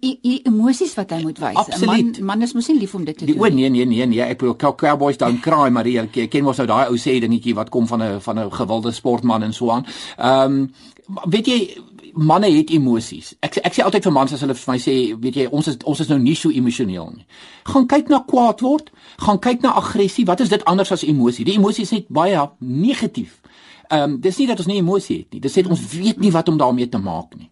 [0.43, 1.67] emosies wat hy moet wys.
[1.81, 3.45] 'n Man man is mos nie lief om dit te die, doen.
[3.45, 6.67] O nee nee nee nee, ek bedoel cowboys don't cry, maar jy ken mos nou
[6.67, 9.85] daai ou sê dingetjie wat kom van 'n van 'n gewilde sportman en so aan.
[10.17, 10.73] Ehm um,
[11.29, 11.59] weet jy
[12.13, 13.33] manne het emosies.
[13.39, 15.77] Ek ek sê altyd vir mans as hulle vir my sê, weet jy, ons is
[15.83, 17.25] ons is nou nie so emosioneel nie.
[17.69, 20.25] Gaan kyk na kwaad word, gaan kyk na aggressie.
[20.25, 21.45] Wat is dit anders as emosie?
[21.45, 23.39] Die emosie is net baie negatief.
[23.91, 25.41] Ehm um, dis nie dat ons nie emosie het nie.
[25.41, 27.49] Dit sê ons weet nie wat om daarmee te maak nie.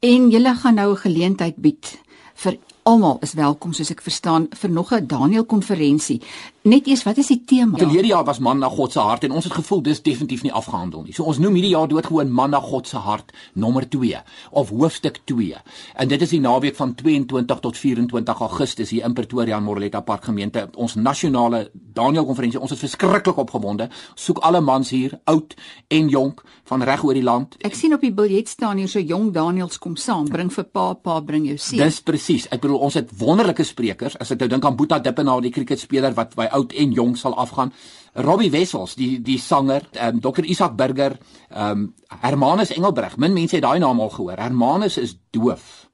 [0.00, 1.98] En julle gaan nou 'n geleentheid bied
[2.34, 6.22] vir almal is welkom soos ek verstaan vir nog 'n Daniel konferensie.
[6.68, 7.78] Net eers, wat is die tema?
[7.80, 10.52] Verlede jaar was man na God se hart en ons het gevoel dis definitief nie
[10.52, 11.14] afgehandel nie.
[11.16, 14.18] So ons noem hierdie jaar doodgewoon man na God se hart nommer 2
[14.60, 15.62] of hoofstuk 2.
[15.96, 20.02] En dit is die naweek van 22 tot 24 Augustus hier in Pretoria in Moreletta
[20.04, 20.66] Park gemeente.
[20.76, 22.60] Ons nasionale Daniel konferensie.
[22.60, 23.88] Ons is verskriklik opgewonde.
[24.18, 25.56] Soek alle mans hier, oud
[25.88, 27.56] en jonk van reg oor die land.
[27.64, 30.90] Ek sien op die biljet staan hier so jong Daniels kom saam, bring vir pa,
[30.92, 31.80] pa bring jou seun.
[31.80, 32.50] Dis presies.
[32.52, 34.18] Ek bedoel ons het wonderlike sprekers.
[34.20, 37.36] As ek nou dink aan Boeta Dippenaar, die cricketspeler wat by oud en jong sal
[37.38, 37.72] afgaan.
[38.18, 41.18] Robbie Wessels, die die sanger, ehm um, Dr Isak Burger,
[41.50, 43.16] ehm um, Hermanus Engelbreg.
[43.16, 44.38] Min mense het daai naam al gehoor.
[44.38, 45.88] Hermanus is doof.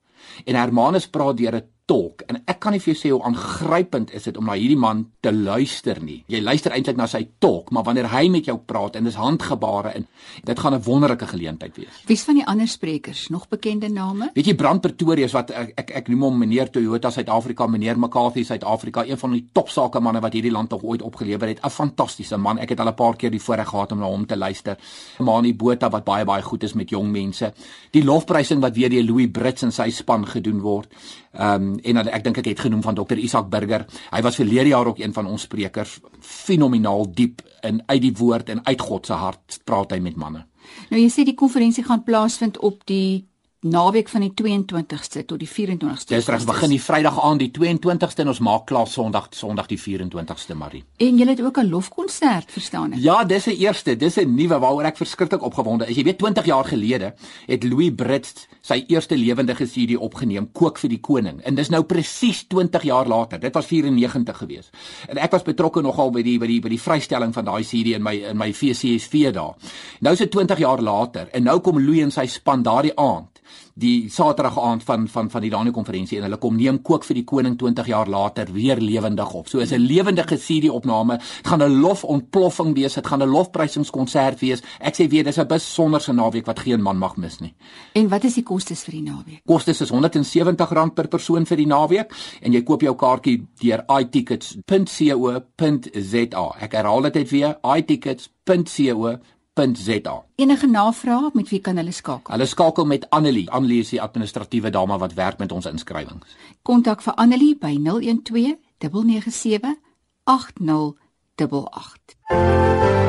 [0.45, 4.13] En Hermanus praat deur 'n tolk en ek kan nie vir jou sê hoe aangrypend
[4.17, 6.23] is dit om na hierdie man te luister nie.
[6.33, 9.93] Jy luister eintlik na sy tolk, maar wanneer hy met jou praat en dis handgebare
[9.99, 10.07] en
[10.49, 12.01] dit gaan 'n wonderlike geleentheid wees.
[12.07, 13.29] Wie's van die ander sprekers?
[13.29, 14.31] Nog bekende name?
[14.35, 18.45] Weet jy Brand Pretorius wat ek ek, ek noem hom meneer Toyota Suid-Afrika, meneer McCarthy
[18.45, 21.61] Suid-Afrika, een van die topsake manne wat hierdie land nog ooit opgelewer het.
[21.65, 22.59] 'n Fantastiese man.
[22.59, 24.77] Ek het al 'n paar keer die voorreg gehad om na hom te luister.
[25.19, 27.53] Mani Botha wat baie baie goed is met jong mense.
[27.91, 30.89] Die lofprysing wat weer deur Louis Brits en sy span gedoen word.
[31.35, 33.87] Ehm um, en ek dink ek het genoem van Dr Isak Burger.
[34.11, 36.01] Hy was verlede jaar ook een van ons sprekers.
[36.21, 40.45] Fenomenaal diep in uit die woord en uit God se hart praat hy met manne.
[40.91, 43.27] Nou jy sê die konferensie gaan plaasvind op die
[43.65, 46.13] naweek van die 22ste tot die 24ste.
[46.13, 49.79] Dis reg, begin die Vrydag aan die 22ste en ons maak klaar Sondag Sondag die
[49.81, 50.83] 24ste Marie.
[51.01, 52.99] En jy het ook 'n lofkonsert, verstaan ek?
[52.99, 55.97] Ja, dis 'n eerste, dis 'n nuwe waaroor ek verskriklik opgewonde is.
[55.97, 57.15] Jy weet 20 jaar gelede
[57.47, 61.41] het Louis Brits sy eerste lewendige CD opgeneem, Kook vir die koning.
[61.43, 63.41] En dis nou presies 20 jaar later.
[63.41, 64.71] Dit was 94 gewees.
[65.09, 67.95] En ek was betrokke nogal by die by die by die vrystelling van daai CD
[67.95, 69.55] in my in my VCSV daar.
[70.01, 73.35] Nou is dit 20 jaar later en nou kom Louis en sy span daardie aand
[73.75, 77.15] die Saterdag aand van van van die Daniel konferensie en hulle kom neem kook vir
[77.19, 79.49] die koning 20 jaar later weer lewendig op.
[79.49, 81.19] So is 'n lewendige CD opname.
[81.19, 82.95] Dit gaan 'n lofontploffing wees.
[82.95, 84.63] Dit gaan 'n lofprysingskonsert wees.
[84.81, 87.55] Ek sê weer dis 'n besonderse naweek wat geen man mag mis nie.
[87.93, 89.41] En wat is die kostes vir die naweek?
[89.47, 96.55] Kostes is R170 per persoon vir die naweek en jy koop jou kaartjie deur itickets.co.za.
[96.61, 99.19] Ek herhaal dit net weer, itickets.co
[99.55, 100.25] .za.
[100.35, 102.35] Enige navrae met wie kan hulle skakel?
[102.35, 103.51] Hulle skakel met Annelie.
[103.51, 106.37] Annelie is die administratiewe dame wat werk met ons inskrywings.
[106.63, 109.79] Kontak vir Annelie by 012 997
[110.25, 113.04] 8088.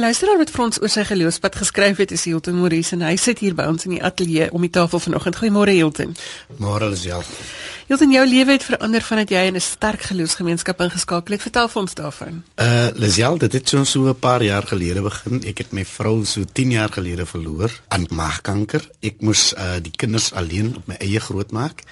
[0.00, 3.40] Luisteraar wat vir ons oor sy geloofspad geskryf het is Hilton Maurice en hy sit
[3.44, 5.36] hier by ons in die ateljee om die tafel vanoggend.
[5.36, 6.14] Goeiemôre Hilton.
[6.62, 7.18] Môre is ja.
[7.90, 11.42] Hilton, jou lewe het verander vandat jy in 'n sterk geloofsgemeenskap ingeskakel het.
[11.42, 12.42] Vertel vir ons daarvan.
[12.56, 15.42] Uh Lisel, dit het so so 'n paar jaar gelede begin.
[15.44, 18.88] Ek het my vrou so 10 jaar gelede verloor aan maagkanker.
[19.02, 21.82] Ek moes uh die kinders alleen op my eie grootmaak.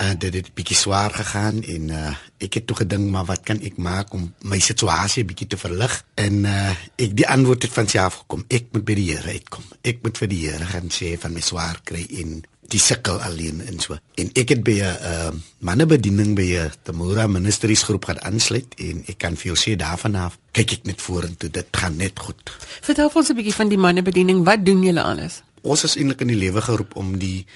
[0.00, 3.58] Uh, dit het bietjie swaar gegaan en uh, ek het toe gedink maar wat kan
[3.60, 7.90] ek maak om my situasie bietjie te verlig en uh, ek die antwoord het van
[7.92, 11.12] self gekom ek moet by die Here uitkom ek moet vir die Here gaan sê
[11.20, 13.96] van my swaar kry en die sukkel alleen en so.
[14.20, 19.02] En ek het by 'n uh, mannebediening by 'n Tamura Ministries groep gaan aansluit en
[19.06, 22.40] ek kan vir jou sê daarvan af kyk ek net vorentoe, dit gaan net goed.
[22.80, 24.44] Vertel ons 'n bietjie van die mannebediening.
[24.44, 25.42] Wat doen julle alles?
[25.62, 27.46] Ons is eintlik in die lewe geroep om die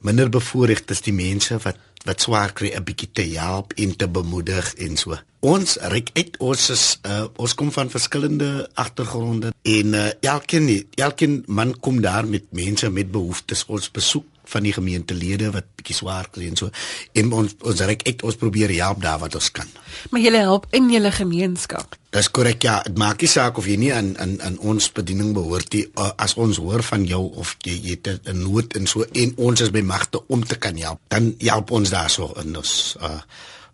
[0.00, 4.96] minderbevoorregtes, die mense wat wat swaar kry 'n bietjie te help en te bemoedig en
[4.96, 5.18] so.
[5.40, 11.42] Ons reik uit ons is uh, ons kom van verskillende agtergronde en uh, elkeen elkeen
[11.46, 13.64] man kom daar met mense met behoeftes.
[13.66, 16.70] Ons besoek van die gemeentelede wat bietjie swaar kry en so.
[17.12, 19.68] En ons ons reik uit ons probeer help daar wat ons kan.
[20.10, 21.96] Maar jy help in julle gemeenskap.
[22.14, 25.34] Dis korrek ja, dit maak nie saak of jy nie aan aan aan ons bediening
[25.36, 25.84] behoort nie.
[26.16, 29.70] As ons hoor van jou of jy het 'n nood en so en ons is
[29.70, 33.20] by magte om te kan help, dan help ons daarso in ons uh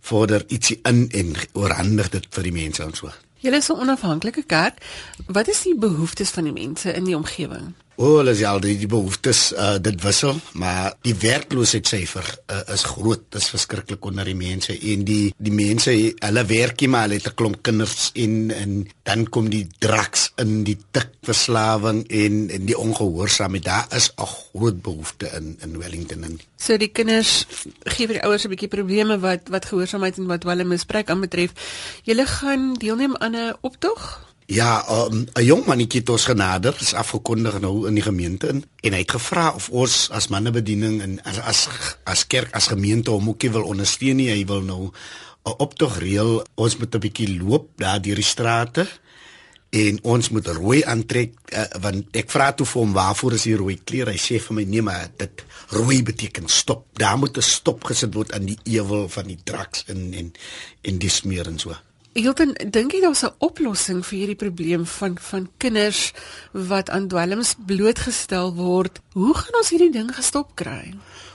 [0.05, 3.09] vorder ietsie in en oorhandig dit vir die mense en so.
[3.41, 4.83] Julle is 'n onafhanklike kerk.
[5.27, 7.75] Wat is die behoeftes van die mense in die omgewing?
[7.97, 12.83] O, hulle is al die, die behoeftes uh, dit wissel, maar die werkloosheidsyfer uh, is
[12.91, 13.23] groot.
[13.31, 17.31] Dit is verskriklik onder die mense en die die mense hulle werkie maar hulle het
[17.31, 18.73] 'n klomp kinders en en
[19.07, 23.65] dan kom die drugs in die tikverslawing en en die ongehoorsaamheid.
[23.65, 27.47] Daar is 'n groot behoefte in in Wellington en So die kinders
[27.85, 31.53] gee vir die ouers 'n bietjie probleme wat wat gehoorsaamheid en wat hulle misbruik aanbetref.
[32.03, 34.34] Julle gaan deelneem aan 'n optog?
[34.47, 38.65] Ja, um, 'n jong mannetjie het ons genader, is afgekondig nou in die gemeente in
[38.81, 41.69] en hy het gevra of ons as mannebediening en as as
[42.05, 44.29] as kerk as gemeente hom ookie wil ondersteun nie.
[44.29, 44.91] Hy wil nou
[45.45, 46.45] 'n optog reël.
[46.55, 48.87] Ons moet 'n bietjie loop daar deur die strate
[49.71, 53.57] en ons moet rooi aantrek uh, want ek vra toe vir hom waarvoor is die
[53.57, 54.11] rooi klere?
[54.11, 56.87] Hy sê vir my nee, maar dit rooi beteken stop.
[56.93, 60.33] Daar moet 'n stop gesit word aan die ewel van die drugs en en
[60.83, 61.75] en die smeer en so.
[62.15, 66.13] Hilton, dink jy daar's 'n oplossing vir hierdie probleem van van kinders
[66.53, 69.01] wat aan dwelms blootgestel word?
[69.13, 70.95] Hoe gaan ons hierdie ding gestop kry?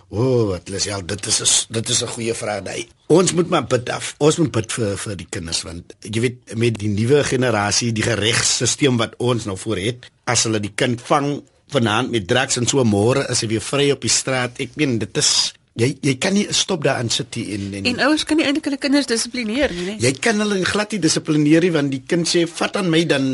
[0.09, 2.87] O, oh, wat is ja, dit is dit is 'n goeie vraag daai.
[3.07, 4.15] Ons moet maar bid af.
[4.17, 8.15] Ons moet bid vir vir die kinders want jy weet met die nuwe generasie, die
[8.15, 12.67] regsstelsel wat ons nou voor het, as hulle die kind vang vanaand met drugs en
[12.67, 14.59] so môre is hy weer vry op die straat.
[14.59, 18.03] Ek meen dit is jy jy kan nie stop daar aan sit en en En
[18.07, 19.97] ouers kan nie eintlik hulle kinders dissiplineer nie, nee.
[20.03, 23.25] Jy kan hulle glad nie dissiplineer nie want die kind sê vat aan my dan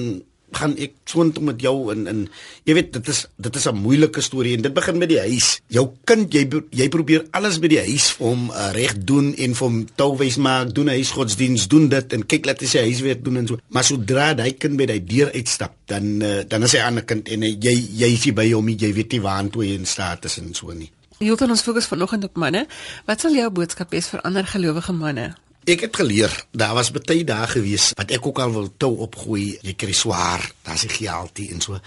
[0.55, 2.19] gaan ek soontoe met jou in in
[2.67, 5.59] jy weet dit is dit is 'n moeilike storie en dit begin met die huis.
[5.67, 9.55] Jou kind jy jy probeer alles by die huis vir hom uh, reg doen en
[9.55, 13.23] vir hom touwys maak, doen hy godsdiens, doen dit en kyk laat hy sy huiswerk
[13.23, 13.59] doen en so.
[13.69, 17.05] Maar sodra hy kind by die deur uitstap, dan uh, dan is hy 'n ander
[17.05, 19.85] kind en uh, jy jy is by hom, jy weet nie waar toe hy in
[19.85, 20.89] staat is en so nie.
[21.23, 22.65] Hilton ons fokus vanoggend op manne.
[23.07, 25.31] Wat sal jou boodskap wees vir ander gelowige manne?
[25.65, 29.55] Ek het geleer, daar was baie dae gewees wat ek ook al wil tou opgooi,
[29.65, 31.79] jy kry swaar, daar's die gehaltie en so.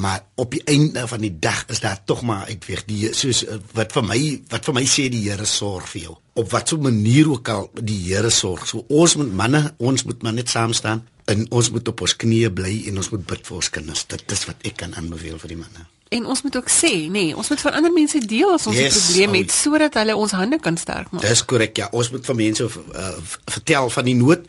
[0.00, 3.42] Maar op die einde van die dag is daar tog maar uitweg die soos
[3.76, 4.20] wat vir my
[4.54, 6.16] wat vir my sê die Here sorg vir jou.
[6.40, 8.64] Op watter manier ook al die Here sorg.
[8.70, 12.16] So ons moet manne, ons moet maar net saam staan en ons moet op ons
[12.24, 14.06] knieë bly en ons moet bid vir ons kinders.
[14.08, 15.90] Dit is wat ek kan aanbeveel vir die manne.
[16.10, 18.76] En ons moet ook sê, nê, nee, ons moet vir ander mense deel as ons
[18.76, 21.22] 'n yes, probleem het sodat hulle ons hande kan sterk maak.
[21.22, 21.86] Dis korrek, ja.
[21.92, 23.12] Ons moet vir mense uh,
[23.46, 24.42] vertel van die nood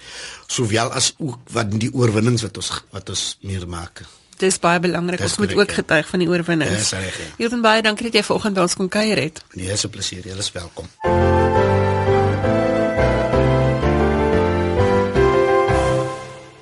[0.47, 4.02] sowel as ook wat die oorwinnings wat ons wat ons meer maak.
[4.41, 5.21] Dis baie belangrik.
[5.21, 5.74] Ons moet ook ja.
[5.74, 6.78] getuig van die oorwinnings.
[6.78, 7.17] Dis reg.
[7.17, 7.30] Ja.
[7.38, 9.43] Hilton baie dankie dat jy vanoggend by ons kon kuier het.
[9.54, 10.26] Nee, is 'n plesier.
[10.26, 10.89] Jy is welkom.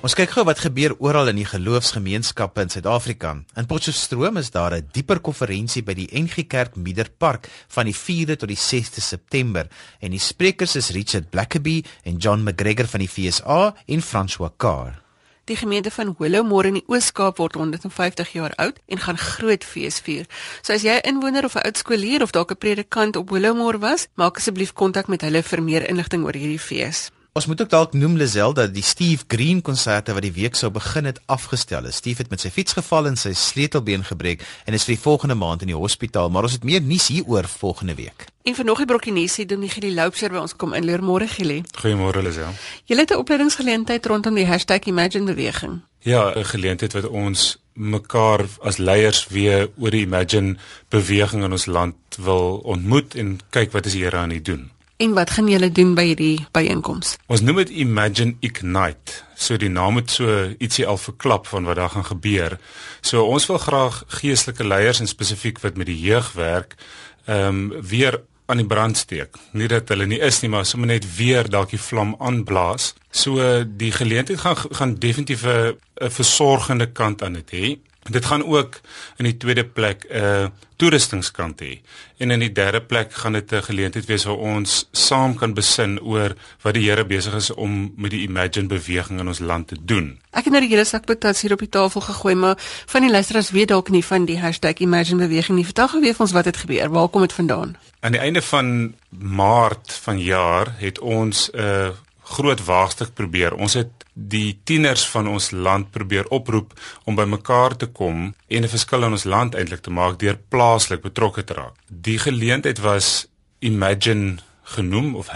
[0.00, 3.34] Ons kyk gou wat gebeur oral in die geloofsgemeenskappe in Suid-Afrika.
[3.60, 8.36] In Potchefstroom is daar 'n dieper konferensie by die NG Kerk Miederpark van die 4de
[8.36, 9.68] tot die 6de September
[10.00, 15.02] en die sprekers is Richard Blackaby en John McGregor van die FSA en François Carr.
[15.44, 20.00] Die gemeente van Willowmore in die Oos-Kaap word 150 jaar oud en gaan groot fees
[20.00, 20.24] vier.
[20.62, 23.78] So as jy 'n inwoner of 'n oud skoolleer of dalk 'n predikant op Willowmore
[23.78, 27.10] was, maak asseblief kontak met hulle vir meer inligting oor hierdie fees.
[27.32, 30.66] Ons moet ook dalk noem Lisel dat die Steve Green konserte wat die week sou
[30.74, 32.00] begin het afgestel is.
[32.02, 35.36] Steve het met sy fiets geval en sy sleutelbeen gebreek en is vir die volgende
[35.38, 38.26] maand in die hospitaal, maar ons het meer nuus hieroor volgende week.
[38.42, 40.84] En vir nog 'n brokkie nuus sê doen die Gili Loupser by ons kom in
[40.84, 41.62] leermôre Gili.
[41.78, 42.50] Goeiemôre Lisel.
[42.86, 44.46] Jy het 'n opleidingsgeleentheid rondom die
[44.86, 45.80] #Imagine beweging.
[46.00, 50.56] Ja, 'n geleentheid wat ons mekaar as leiers weer oor die Imagine
[50.88, 54.70] beweging in ons land wil ontmoet en kyk wat is die Here aan die doen.
[55.00, 57.14] En wat gaan julle doen by hierdie byeenkoms?
[57.32, 59.22] Ons noem dit Imagine Ignite.
[59.32, 60.28] So die naam het so
[60.60, 62.58] ietsie al verklap van wat daar gaan gebeur.
[63.00, 66.76] So ons wil graag geestelike leiers en spesifiek wat met die jeug werk,
[67.24, 69.38] ehm um, weer aan die brand steek.
[69.56, 72.92] Nie dat hulle nie is nie, maar sommer net weer dalk die vlam aanblaas.
[73.10, 75.78] So die geleentheid gaan gaan definitief 'n
[76.10, 77.78] versorgende kant aan dit hê.
[78.10, 78.80] Dit gaan ook
[79.16, 80.46] in die tweede plek 'n uh,
[80.76, 81.80] toerustingskant hê.
[82.16, 86.00] En in die derde plek gaan dit 'n geleentheid wees waar ons saam kan besin
[86.00, 89.76] oor wat die Here besig is om met die Imagine beweging in ons land te
[89.84, 90.18] doen.
[90.30, 93.10] Ek het nou die hele sak patats hier op die tafel gegooi, maar van die
[93.10, 94.40] luisteraars weet dalk nie van die
[94.78, 95.64] #Imagine beweging nie.
[95.64, 96.90] Vertel gou weer vir ons wat het gebeur.
[96.90, 97.76] Waar kom dit vandaan?
[98.00, 101.88] Aan die einde van Maart vanjaar het ons 'n uh,
[102.22, 103.54] groot waagstuk probeer.
[103.54, 106.72] Ons het die tieners van ons land probeer oproep
[107.04, 111.02] om bymekaar te kom en 'n verskil in ons land eintlik te maak deur plaaslik
[111.02, 111.74] betrokke te raak.
[111.86, 115.28] Die geleentheid was Imagine genoem of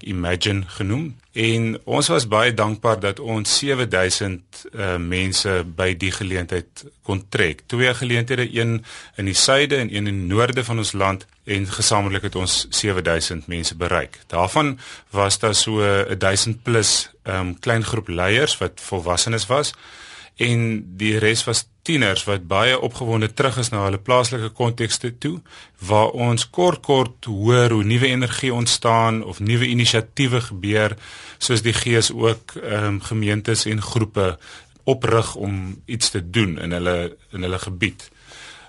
[0.00, 6.84] #imagine genoem en ons was baie dankbaar dat ons 7000 uh, mense by die geleentheid
[7.02, 7.64] kon trek.
[7.66, 8.76] Twee geleenthede, een
[9.18, 12.66] in die suide en een in die noorde van ons land en gesamentlik het ons
[12.70, 14.20] 7000 mense bereik.
[14.30, 14.78] Daarvan
[15.10, 15.82] was daar so
[16.14, 19.74] 1000 plus um, klein groep leiers wat volwassenes was
[20.36, 25.36] en die res was tieners wat baie opgewonde terug is na hulle plaaslike kontekste toe
[25.84, 30.96] waar ons kort kort hoor hoe nuwe energie ontstaan of nuwe inisiatiewe gebeur
[31.38, 34.34] soos die gees ook um, gemeentes en groepe
[34.84, 38.10] oprig om iets te doen in hulle in hulle gebied.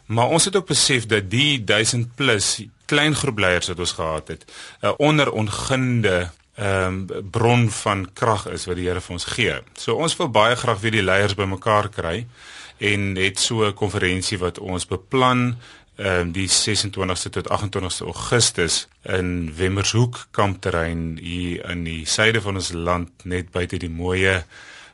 [0.06, 4.28] Maar ons het ook besef dat die 1000 plus klein groep leiers wat ons gehad
[4.28, 4.46] het,
[4.82, 9.56] 'n onderongunde ehm um, bron van krag is wat die Here vir ons gee.
[9.74, 12.28] So ons wil baie graag weer die leiers bymekaar kry
[12.78, 15.58] en het so 'n konferensie wat ons beplan
[15.96, 22.56] ehm um, die 26ste tot 28ste Augustus in Wemmershoek kampterrein hier in die suide van
[22.56, 24.44] ons land net buite die mooi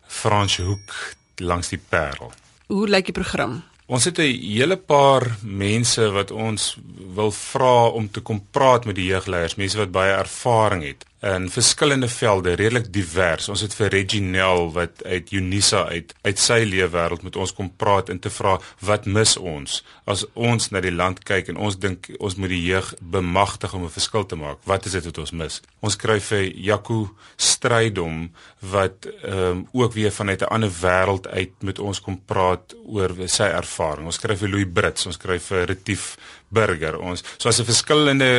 [0.08, 2.32] Franshoek langs die Parel.
[2.68, 3.64] Hoe lyk die program?
[3.86, 6.78] Ons het 'n hele paar mense wat ons
[7.16, 11.50] wil vra om te kom praat met die jeugleiers, mense wat baie ervaring het in
[11.50, 13.50] verskillende velde, redelik divers.
[13.50, 18.10] Ons het vir Reginel wat uit Unisa uit uit sy leefwêreld met ons kom praat
[18.10, 22.10] en te vra wat mis ons as ons na die land kyk en ons dink
[22.18, 24.58] ons moet die jeug bemagtig om 'n verskil te maak.
[24.66, 25.62] Wat is dit wat ons mis?
[25.80, 31.54] Ons kry vir Jaco Strydom wat ehm um, ook weer vanuit 'n ander wêreld uit
[31.62, 34.06] met ons kom praat oor sy ervaring.
[34.06, 36.18] Ons kry vir Louis Brits, ons kry vir Retief
[36.52, 38.32] burger ons so as 'n verskillende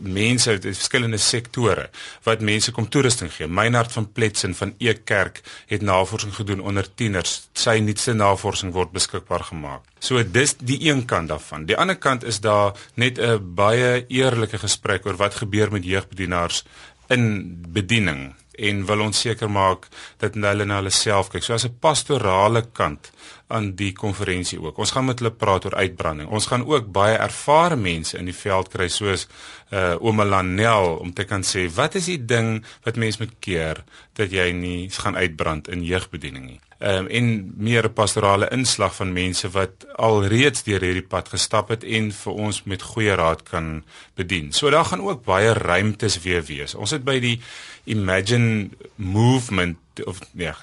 [0.00, 1.90] mense uit verskillende sektore
[2.24, 3.46] wat mense kom toerusting gee.
[3.46, 7.48] Meinhard van Pletsen van Ekerk het navorsing gedoen onder tieners.
[7.52, 9.82] Sy nuutste navorsing word beskikbaar gemaak.
[9.98, 11.66] So dis die een kant daarvan.
[11.66, 16.64] Die ander kant is daar net 'n baie eerlike gesprek oor wat gebeur met jeugbedienaars
[17.08, 19.88] in bediening en wil ons seker maak
[20.22, 21.44] dat hulle na hulle self kyk.
[21.44, 23.10] So as 'n pastorale kant
[23.48, 24.78] aan die konferensie ook.
[24.78, 26.28] Ons gaan met hulle praat oor uitbranding.
[26.28, 29.28] Ons gaan ook baie ervare mense in die veld kry soos
[29.72, 33.84] uh Ouma Lanel om te kan sê wat is die ding wat mense moet keer
[34.14, 36.60] dat jy nie gaan uitbrand in jeugbediening nie.
[36.78, 41.68] Ehm um, en meer 'n pastorale inslag van mense wat alreeds deur hierdie pad gestap
[41.68, 43.84] het en vir ons met goeie raad kan
[44.14, 44.52] bedien.
[44.52, 46.74] So daar gaan ook baie ruimtes weer wees.
[46.74, 47.40] Ons het by die
[47.84, 50.56] Imagine movement of ja,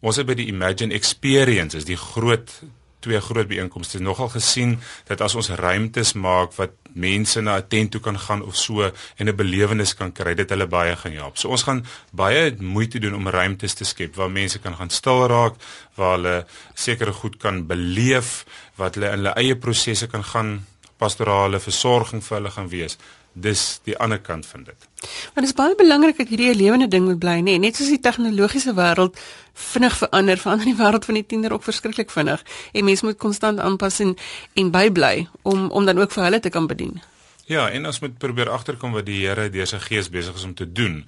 [0.00, 2.52] Ons het by die Imagine Experience is die groot
[3.00, 7.90] twee groot byeenkomste nogal gesien dat as ons ruimtes maak wat mense na 'n tent
[7.90, 8.82] toe kan gaan of so
[9.16, 11.38] en 'n belewenis kan kry, dit hulle baie gaan help.
[11.38, 15.26] So ons gaan baie moeite doen om ruimtes te skep waar mense kan gaan stil
[15.26, 15.54] raak,
[15.94, 18.44] waar hulle sekere goed kan beleef,
[18.76, 20.66] wat hulle in hulle eie prosesse kan gaan
[20.98, 22.98] pastorale versorging vir hulle gaan wees
[23.32, 24.88] dis die ander kant van dit.
[25.00, 27.42] Maar dit is baie belangrik dat hierdie 'n lewende ding moet bly, nê?
[27.42, 27.58] Nee?
[27.58, 29.16] Net soos die tegnologiese wêreld
[29.52, 32.42] vinnig verander, verander die wêreld van die tiener ook verskriklik vinnig.
[32.72, 34.16] En mense moet konstant aanpas en
[34.54, 37.00] en bybly om om dan ook vir hulle te kan bedien.
[37.50, 40.52] Ja, en ons moet probeer agterkom wat die Here deur sy Gees besig is om
[40.54, 41.00] te doen.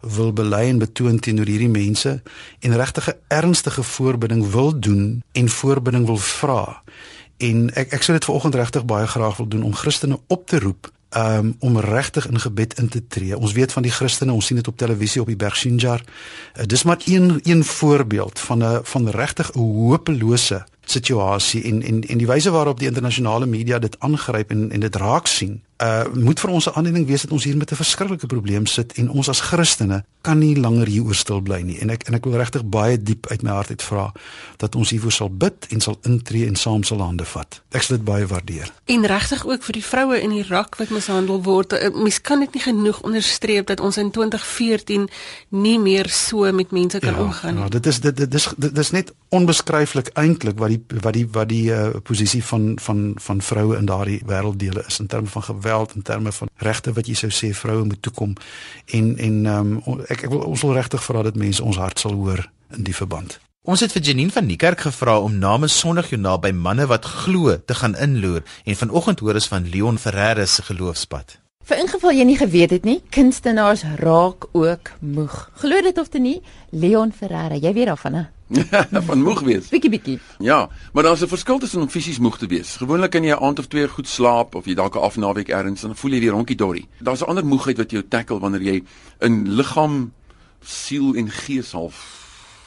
[0.00, 2.22] wil bely en betoon teenoor hierdie mense
[2.60, 6.82] en regtig 'n ernstige voorbinding wil doen en voorbinding wil vra.
[7.36, 10.58] En ek ek sou dit vanoggend regtig baie graag wil doen om Christene op te
[10.58, 13.38] roep um, om regtig in gebed in te tree.
[13.38, 16.02] Ons weet van die Christene, ons sien dit op televisie op die Berg Sinjar.
[16.02, 22.02] Uh, dis maar een een voorbeeld van 'n van regtig 'n hopelose situasie en en
[22.02, 26.04] en die wyse waarop die internasionale media dit aangryp en en dit raak sien uh
[26.14, 29.10] moet vir ons 'n aanleiding wees dat ons hier met 'n verskriklike probleem sit en
[29.10, 32.36] ons as Christene kan nie langer hieroor stil bly nie en ek en ek wil
[32.40, 34.12] regtig baie diep uit my hart uit vra
[34.56, 37.60] dat ons hiervoor sal bid en sal intree en saam sal hande vat.
[37.70, 38.70] Ek sal dit baie waardeer.
[38.84, 41.72] En regtig ook vir die vroue in Irak wat mishandel word.
[41.72, 45.08] Uh, mens kan dit nie genoeg onderstreep dat ons in 2014
[45.48, 47.62] nie meer so met mense kan ja, omgaan nie.
[47.62, 51.26] Ja, dit is dit dit is dit is net onbeskryflik eintlik wat die wat die
[51.32, 55.42] wat die uh, posisie van van van vroue in daardie wêrelddele is in terme van
[55.42, 58.34] geweld in terme van regte wat jy sou sê vroue moet toekom
[58.98, 59.72] en en um,
[60.08, 62.46] ek ek wil ons wil regtig vra dat mense ons hart sal hoor
[62.76, 63.38] in die verband.
[63.64, 67.74] Ons het vir Janine van Niekerk gevra om namens Sondagjoernaal by manne wat glo te
[67.74, 71.38] gaan inloer en vanoggend hoor ons van Leon Ferreira se geloofspad.
[71.64, 75.32] Vir ingeval jy nie geweet het nie, kunstenaars raak ook moeg.
[75.62, 76.42] Glo dit of nie,
[76.76, 78.24] Leon Ferreira, jy weet daarvan hè?
[79.08, 79.70] van moeg wees.
[79.72, 80.18] Bietjie bietjie.
[80.44, 82.76] Ja, maar daar's 'n verskil tussen om fisies moeg te wees.
[82.76, 85.82] Gewoonlik kan jy 'n aand of twee goed slaap of jy dalk 'n afnaweek ergens
[85.82, 86.88] en dan voel jy weer honkie dorie.
[87.00, 88.84] Daar's 'n ander moegheid wat jou tackle wanneer jy
[89.20, 90.12] in liggaam,
[90.60, 91.96] siel en gees half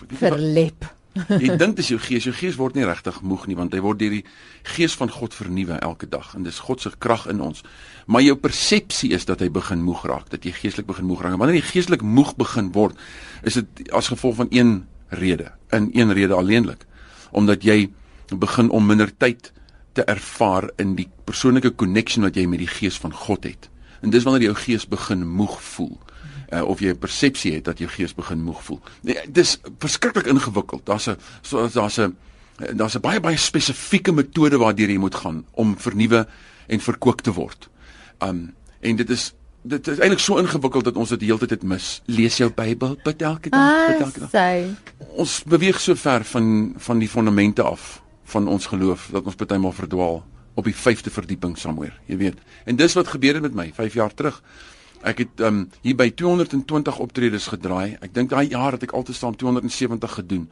[0.09, 0.96] verlep.
[1.43, 3.99] Jy dink dis jou gees, jou gees word nie regtig moeg nie want hy word
[4.01, 4.23] deur die
[4.75, 7.63] gees van God vernuwe elke dag en dis God se krag in ons.
[8.07, 11.37] Maar jou persepsie is dat hy begin moeg raak, dat jy geestelik begin moeg raak.
[11.37, 12.97] En wanneer jy geestelik moeg begin word,
[13.43, 14.73] is dit as gevolg van een
[15.09, 16.85] rede, in een rede alleenlik,
[17.31, 17.87] omdat jy
[18.35, 19.51] begin om minder tyd
[19.97, 23.69] te ervaar in die persoonlike connection wat jy met die gees van God het.
[24.05, 25.95] En dis wanneer jou gees begin moeg voel.
[26.49, 28.79] Uh, of jy 'n persepsie het dat jou gees begin moeg voel.
[29.01, 30.85] Nee, dis verskriklik ingewikkeld.
[30.85, 32.15] Daar's 'n so daar's 'n
[32.75, 36.27] daar's 'n baie baie spesifieke metode waardeur jy moet gaan om vernuwe
[36.67, 37.69] en verkoop te word.
[38.19, 42.01] Um en dit is dit is eintlik so ingewikkeld dat ons dit heeltyd dit mis.
[42.05, 44.29] Lees jou Bybel bid elke dag, ah, bid elke dag.
[44.29, 44.75] Sy.
[45.19, 49.59] Ons beweeg so ver van van die fondamente af van ons geloof dat ons baie
[49.59, 50.23] maal verdwaal
[50.57, 52.39] op die 5de verdieping somewhere, jy weet.
[52.65, 54.41] En dis wat gebeur het met my 5 jaar terug.
[55.05, 57.97] Ek het um hier by 220 optredes gedraai.
[58.01, 60.49] Ek dink daai jaar het ek altesaam 270 gedoen.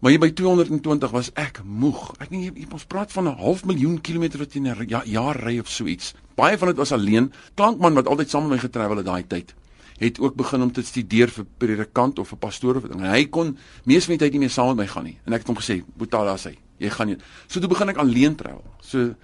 [0.00, 2.12] Maar hier by 220 was ek moeg.
[2.20, 5.58] Ek nie ons praat van 'n half miljoen kilometer wat jy 'n ja, jaar ry
[5.58, 6.14] of so iets.
[6.34, 7.32] Baie van dit was alleen.
[7.54, 9.54] Klankman wat altyd saam met my getravel het daai tyd,
[9.98, 13.00] het ook begin om te studeer vir predikant of vir pastoor of ding.
[13.00, 15.18] En hy kon mees van die tyd nie meer saam met my gaan nie.
[15.24, 18.36] En ek het hom gesê, "Boetala sê, jy gaan nie." So toe begin ek alleen
[18.36, 18.64] travel.
[18.80, 19.14] So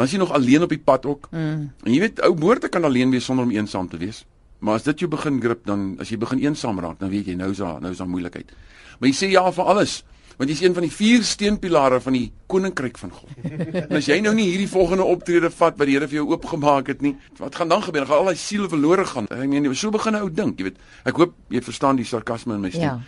[0.00, 1.26] dan is jy nog alleen op die pad ook.
[1.30, 1.64] Mm.
[1.84, 4.22] En jy weet ou moorde kan alleen wees sonder om eensaam te wees.
[4.64, 7.34] Maar as dit jou begin grip dan as jy begin eensaam raak, dan weet jy
[7.36, 8.54] nou is daar nou is daar moeilikheid.
[8.96, 9.98] Maar jy sê ja vir alles
[10.40, 13.32] want jy's een van die vier steunpilare van die koninkryk van God.
[13.90, 16.88] En as jy nou nie hierdie volgende optrede vat wat die Here vir jou oopgemaak
[16.88, 18.06] het nie, wat gaan dan gebeur?
[18.08, 19.28] Gaan al daai siele verlore gaan?
[19.28, 20.80] Ek meen, so begin 'n ou dink, jy weet.
[21.04, 22.80] Ek hoop jy verstaan die sarkasme in my stem.
[22.80, 23.00] Ja.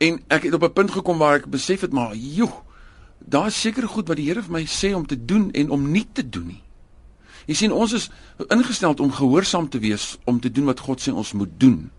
[0.00, 2.64] En ek het op 'n punt gekom waar ek besef het maar, joe,
[3.26, 6.06] daar's seker goed wat die Here vir my sê om te doen en om nie
[6.12, 6.62] te doen nie.
[7.46, 8.10] Jy sien, ons is
[8.48, 11.90] ingestel om gehoorsaam te wees om te doen wat God sê ons moet doen.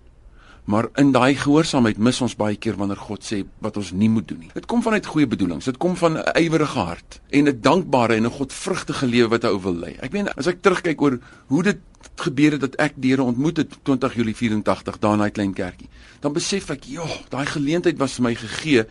[0.69, 4.27] Maar in daai gehoorsaamheid mis ons baie keer wanneer God sê wat ons nie moet
[4.29, 4.51] doen nie.
[4.53, 5.65] Dit kom vanuit goeie bedoelings.
[5.65, 9.47] Dit kom van 'n ywerige hart en 'n dankbare en 'n godvrugtige lewe wat 'n
[9.47, 9.97] ou wil lei.
[10.01, 11.79] Ek meen as ek terugkyk oor hoe dit
[12.15, 15.89] gebeur het dat ek Here ontmoet het 20 Julie 84 daar in daai klein kerkie,
[16.19, 18.85] dan besef ek, "Joh, daai geleentheid was vir my gegee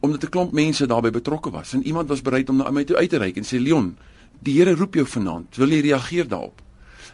[0.00, 2.96] omdat 'n klomp mense daarbey betrokke was en iemand was bereid om na my toe
[2.96, 3.96] uit te reik en sê, "Leon,
[4.38, 5.56] die Here roep jou vanaand.
[5.56, 6.62] Wil jy reageer daarop?"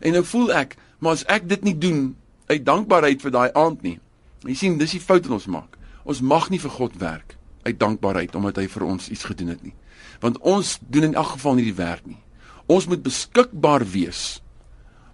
[0.00, 2.16] En nou voel ek, maar as ek dit nie doen
[2.46, 3.98] uit dankbaarheid vir daai aand nie.
[4.46, 5.78] Jy sien, dis die fout wat ons maak.
[6.04, 9.62] Ons mag nie vir God werk uit dankbaarheid omdat hy vir ons iets gedoen het
[9.62, 9.74] nie.
[10.20, 12.18] Want ons doen in elk geval nie die werk nie.
[12.66, 14.40] Ons moet beskikbaar wees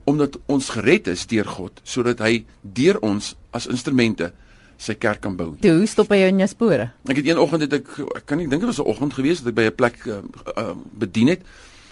[0.08, 4.30] omdat ons gered is deur God sodat hy deur ons as instrumente
[4.78, 5.52] sy kerk kan bou.
[5.62, 6.92] Toe stop hy jou in jou spore.
[7.10, 7.88] Ek het een oggend het ek
[8.20, 10.22] ek kan nie dink dit was 'n oggend gewees dat ek by 'n plek uh,
[10.56, 11.42] uh, bedien het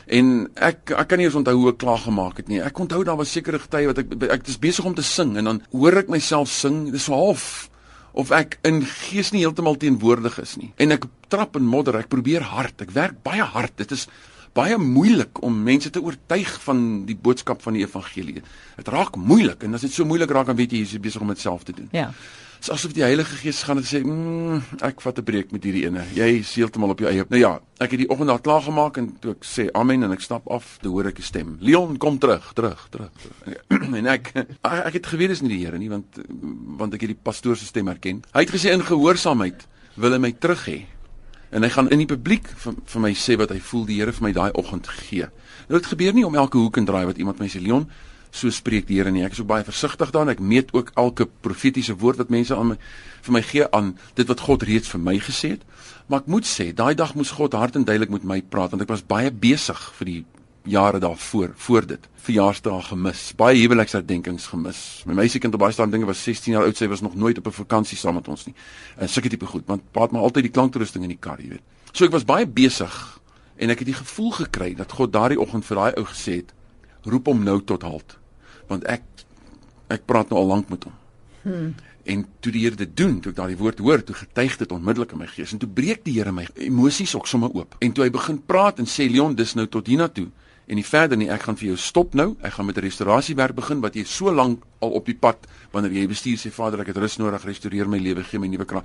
[0.07, 2.61] en ek ek kan nie eens onthou hoe ek klaar gemaak het nie.
[2.63, 5.45] Ek onthou daar was sekere tye wat ek ek is besig om te sing en
[5.45, 6.93] dan hoor ek myself sing.
[6.93, 7.69] Dis half
[8.15, 10.73] of ek in gees nie heeltemal teenwoordig is nie.
[10.79, 11.99] En ek trap in modder.
[11.99, 12.81] Ek probeer hard.
[12.81, 13.77] Ek werk baie hard.
[13.77, 14.07] Dit is
[14.57, 18.41] baie moeilik om mense te oortuig van die boodskap van die evangelie.
[18.79, 21.21] Dit raak moeilik en as dit so moeilik raak dan weet jy jy is besig
[21.21, 21.91] om dit self te doen.
[21.93, 22.13] Ja.
[22.59, 25.85] Dis asof die Heilige Gees gaan en sê, mm, "Ek vat 'n breek met hierdie
[25.87, 26.05] ene.
[26.15, 28.97] Jy is heeltemal op jou eie." Nou ja, ek het die oggend daar klaar gemaak
[28.97, 31.57] en toe ek sê amen en ek stap af, toe hoor ek 'n stem.
[31.61, 33.11] Leon, kom terug, terug, terug.
[33.45, 33.95] terug.
[33.99, 34.33] en ek
[34.63, 36.19] ek het geweet dis nie die Here nie want
[36.79, 38.23] want ek het die pastoor se stem herken.
[38.33, 40.87] Hy het gesê in gehoorsaamheid wil hy my terug hê.
[41.51, 44.13] En hy gaan in die publiek vir, vir my sê wat hy voel die Here
[44.13, 45.29] vir my daai oggend gee.
[45.69, 47.87] Nou dit gebeur nie om elke hoek en draai wat iemand my sê Leon
[48.37, 49.25] so spreek die Here nie.
[49.25, 50.35] Ek is ook baie versigtig daarin.
[50.37, 52.79] Ek meet ook elke profetiese woord wat mense aan my
[53.27, 55.67] vir my gee aan dit wat God reeds vir my gesê het.
[56.07, 58.85] Maar ek moet sê, daai dag moes God hard en duidelik met my praat want
[58.85, 60.21] ek was baie besig vir die
[60.67, 66.09] jare daarvoor voor dit verjaarsdae gemis baie huweliksherdenkings gemis my meisiekind op baie staan dinge
[66.09, 68.55] was 16 jaar oud sy was nog nooit op 'n vakansie saam met ons nie
[68.97, 71.49] en sulke tipe goed want pa het maar altyd die klanktoerusting in die kar jy
[71.49, 71.63] weet
[71.93, 73.21] so ek was baie besig
[73.57, 76.55] en ek het die gevoel gekry dat God daardie oggend vir daai ou gesê het
[77.05, 78.19] roep hom nou tot halt
[78.69, 79.03] want ek
[79.89, 80.95] ek praat nou al lank met hom.
[81.43, 81.75] Hmm.
[82.07, 85.13] En toe die Here dit doen, toe ek daardie woord hoor, toe getuig dit onmiddellik
[85.15, 87.75] in my gees en toe breek die Here my emosies ook sommer oop.
[87.79, 90.29] En toe hy begin praat en sê Leon, dis nou tot hiernatoe
[90.67, 91.29] en nie verder nie.
[91.31, 92.35] Ek gaan vir jou stop nou.
[92.43, 95.93] Ek gaan met 'n restaurasiewerk begin wat jy so lank al op die pad wanneer
[95.93, 98.85] jy bestuur sê Vader, ek het rus nodig, restoreer my lewe, gee my nuwe krag.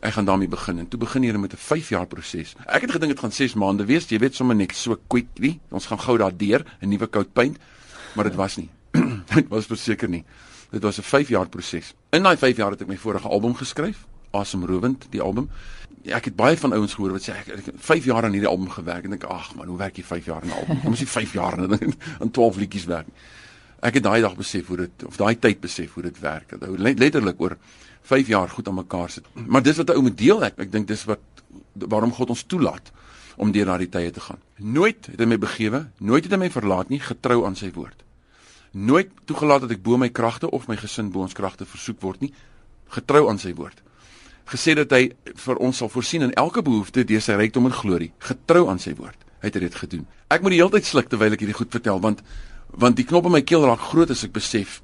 [0.00, 2.54] Ek gaan daarmee begin en toe begin jy met 'n 5 jaar proses.
[2.66, 4.08] Ek het gedink dit gaan 6 maande wees.
[4.08, 5.60] Jy weet sommer net so quickly.
[5.70, 7.58] Ons gaan gou daardeur 'n nuwe coat paint,
[8.14, 8.68] maar dit was nie.
[9.34, 10.24] dit was verseker nie.
[10.70, 11.94] Dit was 'n 5 jaar proses.
[12.10, 15.48] In daai 5 jaar het ek my vorige album geskryf, Asemrowend, die album.
[16.02, 18.48] Ja, ek het baie van ouens gehoor wat sê ek het 5 jaar aan hierdie
[18.48, 20.80] album gewerk en ek ag man, hoe werk jy 5 jaar aan 'n album?
[20.80, 21.78] Kom ons sê 5 jaar aan
[22.20, 23.06] aan 12 liedjies werk.
[23.80, 26.48] Ek het daai dag besef hoe dit of daai tyd besef hoe dit werk.
[26.48, 27.56] Dat ou letterlik oor
[28.02, 29.24] 5 jaar goed aan mekaar sit.
[29.46, 30.58] Maar dis wat 'n ou moet deel ek.
[30.58, 31.20] Ek dink dis wat
[31.72, 32.92] waarom God ons toelaat
[33.36, 34.38] om deur daardie tye te gaan.
[34.56, 38.07] Nooit het hy my begewe, nooit het hy my verlaat nie, getrou aan sy woord
[38.72, 42.20] nooit toegelaat dat ek bo my kragte of my gesin bo ons kragte versoek word
[42.24, 42.32] nie
[42.94, 43.80] getrou aan sy woord.
[44.48, 48.12] Gesê dat hy vir ons sal voorsien in elke behoefte deur sy rykdom en glorie
[48.24, 50.06] getrou aan sy woord hy het dit gedoen.
[50.32, 52.22] Ek moet die hele tyd sluk terwyl ek hierdie goed vertel want
[52.68, 54.80] want die knop in my keel raak groot as ek besef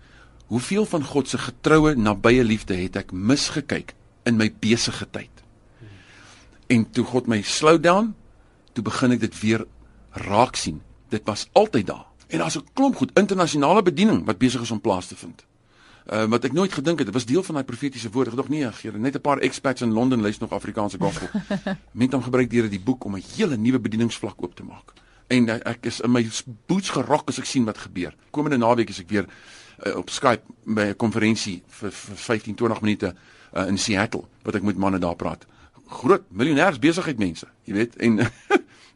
[0.48, 3.92] hoeveel van God se getroue nabye liefde het ek misgekyk
[4.28, 5.30] in my besige tyd.
[6.72, 8.14] En toe God my slow down
[8.72, 9.66] toe begin ek dit weer
[10.24, 10.80] raak sien.
[11.12, 14.80] Dit was altyd daar En daar's 'n klomp goed internasionale bediening wat besig is om
[14.80, 15.44] plaas te vind.
[16.12, 18.28] Uh wat ek nooit gedink het, dit was deel van daai profetiese woord.
[18.28, 21.28] Ek nog nie gegee net 'n paar expats in Londen lees nog Afrikaanse gospel.
[21.92, 24.92] Mense het gebruik deur die boek om 'n hele nuwe bedieningsvlak oop te maak.
[25.26, 26.28] En uh, ek is in my
[26.66, 28.14] boots gerok as ek sien wat gebeur.
[28.30, 29.26] Komende naweek is ek weer
[29.86, 33.14] uh, op Skype by 'n konferensie vir, vir 15 20 minute
[33.52, 35.46] uh, in Seattle wat ek met manne daar praat.
[35.86, 38.18] Groot miljonêers besigheid mense, jy weet, en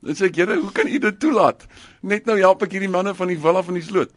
[0.02, 1.66] Dan sê ek, Here, hoe kan U dit toelaat?
[2.02, 4.10] Net nou help ek hierdie manne van die villa van die sloot.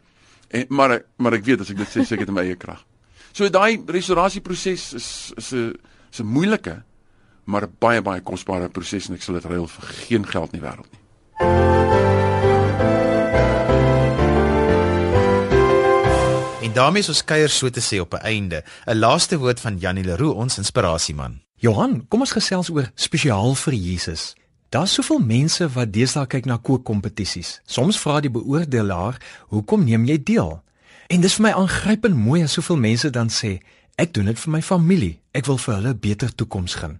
[0.51, 2.59] En maar maar ek weet as ek dit sê, sê ek dit in my eie
[2.59, 2.83] krag.
[3.33, 5.73] So daai restaurasieproses is is 'n
[6.11, 6.83] is 'n moeilike
[7.45, 10.59] maar 'n baie baie kosbare proses en ek sal dit ruil vir geen geld in
[10.59, 10.99] die wêreld nie.
[16.61, 18.63] En daarmee is ons kuier so te sê op 'n einde.
[18.85, 21.41] 'n Laaste woord van Janie Leroux, ons inspirasieman.
[21.55, 24.35] Johan, kom ons gesels oor spesiaal vir Jesus.
[24.71, 27.57] Daar's soveel mense wat deesdae kyk na kookkompetisies.
[27.67, 29.17] Soms vra die beoordelaar,
[29.47, 30.63] "Hoekom neem jy deel?"
[31.07, 33.59] En dis vir my aangrypend mooi as soveel mense dan sê,
[33.95, 35.19] "Ek doen dit vir my familie.
[35.31, 36.99] Ek wil vir hulle 'n beter toekoms gun."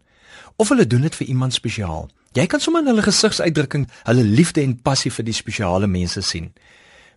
[0.55, 2.09] Of hulle doen dit vir iemand spesiaal.
[2.33, 6.53] Jy kan sommer in hulle gesigsuitdrukking hulle liefde en passie vir die spesiale mense sien.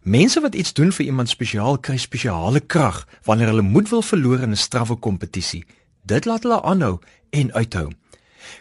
[0.02, 4.40] Mense wat iets doen vir iemand spesiaal kry spesiale krag wanneer hulle moed wil verloor
[4.40, 5.64] in 'n strawwe kompetisie.
[6.06, 6.98] Dit laat hulle aanhou
[7.30, 7.90] en uithou.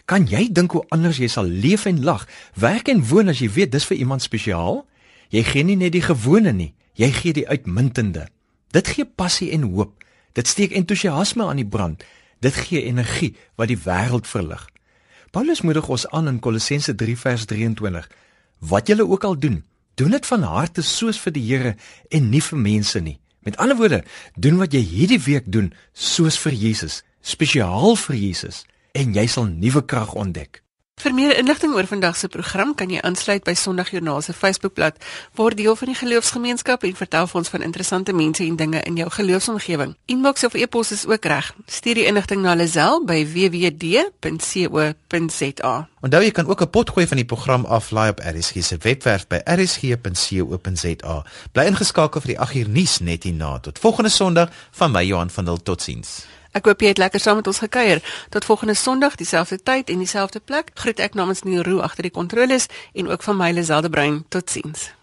[0.04, 2.26] Kan jy dink hoe anders jy sal leef en lag,
[2.60, 4.82] werk en woon as jy weet dis vir iemand spesiaal?
[5.32, 8.28] Jy gee nie net die gewone nie, jy gee die uitmuntende.
[8.74, 9.96] Dit gee passie en hoop.
[10.34, 12.04] Dit steek entoesiasme aan die brand.
[12.42, 14.66] Dit gee energie wat die wêreld verlig.
[15.34, 18.08] Paulus moedig ons aan in Kolossense 3 vers 23.
[18.58, 19.62] Wat julle ook al doen,
[19.94, 21.74] doen dit van harte soos vir die Here
[22.10, 23.18] en nie vir mense nie.
[23.44, 24.04] Met ander woorde,
[24.34, 28.64] doen wat jy hierdie week doen soos vir Jesus, spesiaal vir Jesus
[28.94, 30.64] en jy sal nuwe krag ontdek.
[31.02, 34.94] Vir meer inligting oor vandag se program kan jy aansluit by Sondagjoernaal se Facebookblad.
[35.34, 38.96] Word deel van die geloofsgemeenskap en vertel vir ons van interessante mense en dinge in
[39.02, 39.96] jou geloofsomgewing.
[40.06, 41.54] Inbox of e-pos is ook reg.
[41.66, 44.04] Stuur die inligting na Lazel by wwd.co.za.
[46.00, 49.40] Onthou jy kan ook 'n potgooi van die program aflaai op RSG se webwerf by
[49.44, 51.24] rsg.co.za.
[51.52, 53.58] Bly ingeskakel vir die 8 uur nuus net hierna.
[53.58, 56.26] Tot volgende Sondag van my Johan van der Totsiens.
[56.54, 58.00] Ek hoop jy het lekker saam met ons gekuier.
[58.30, 60.70] Tot volgende Sondag, dieselfde tyd en dieselfde plek.
[60.78, 64.22] Groet ek namens Neil Roo agter die kontroles en ook van my Liselde Brein.
[64.28, 64.94] Totsiens.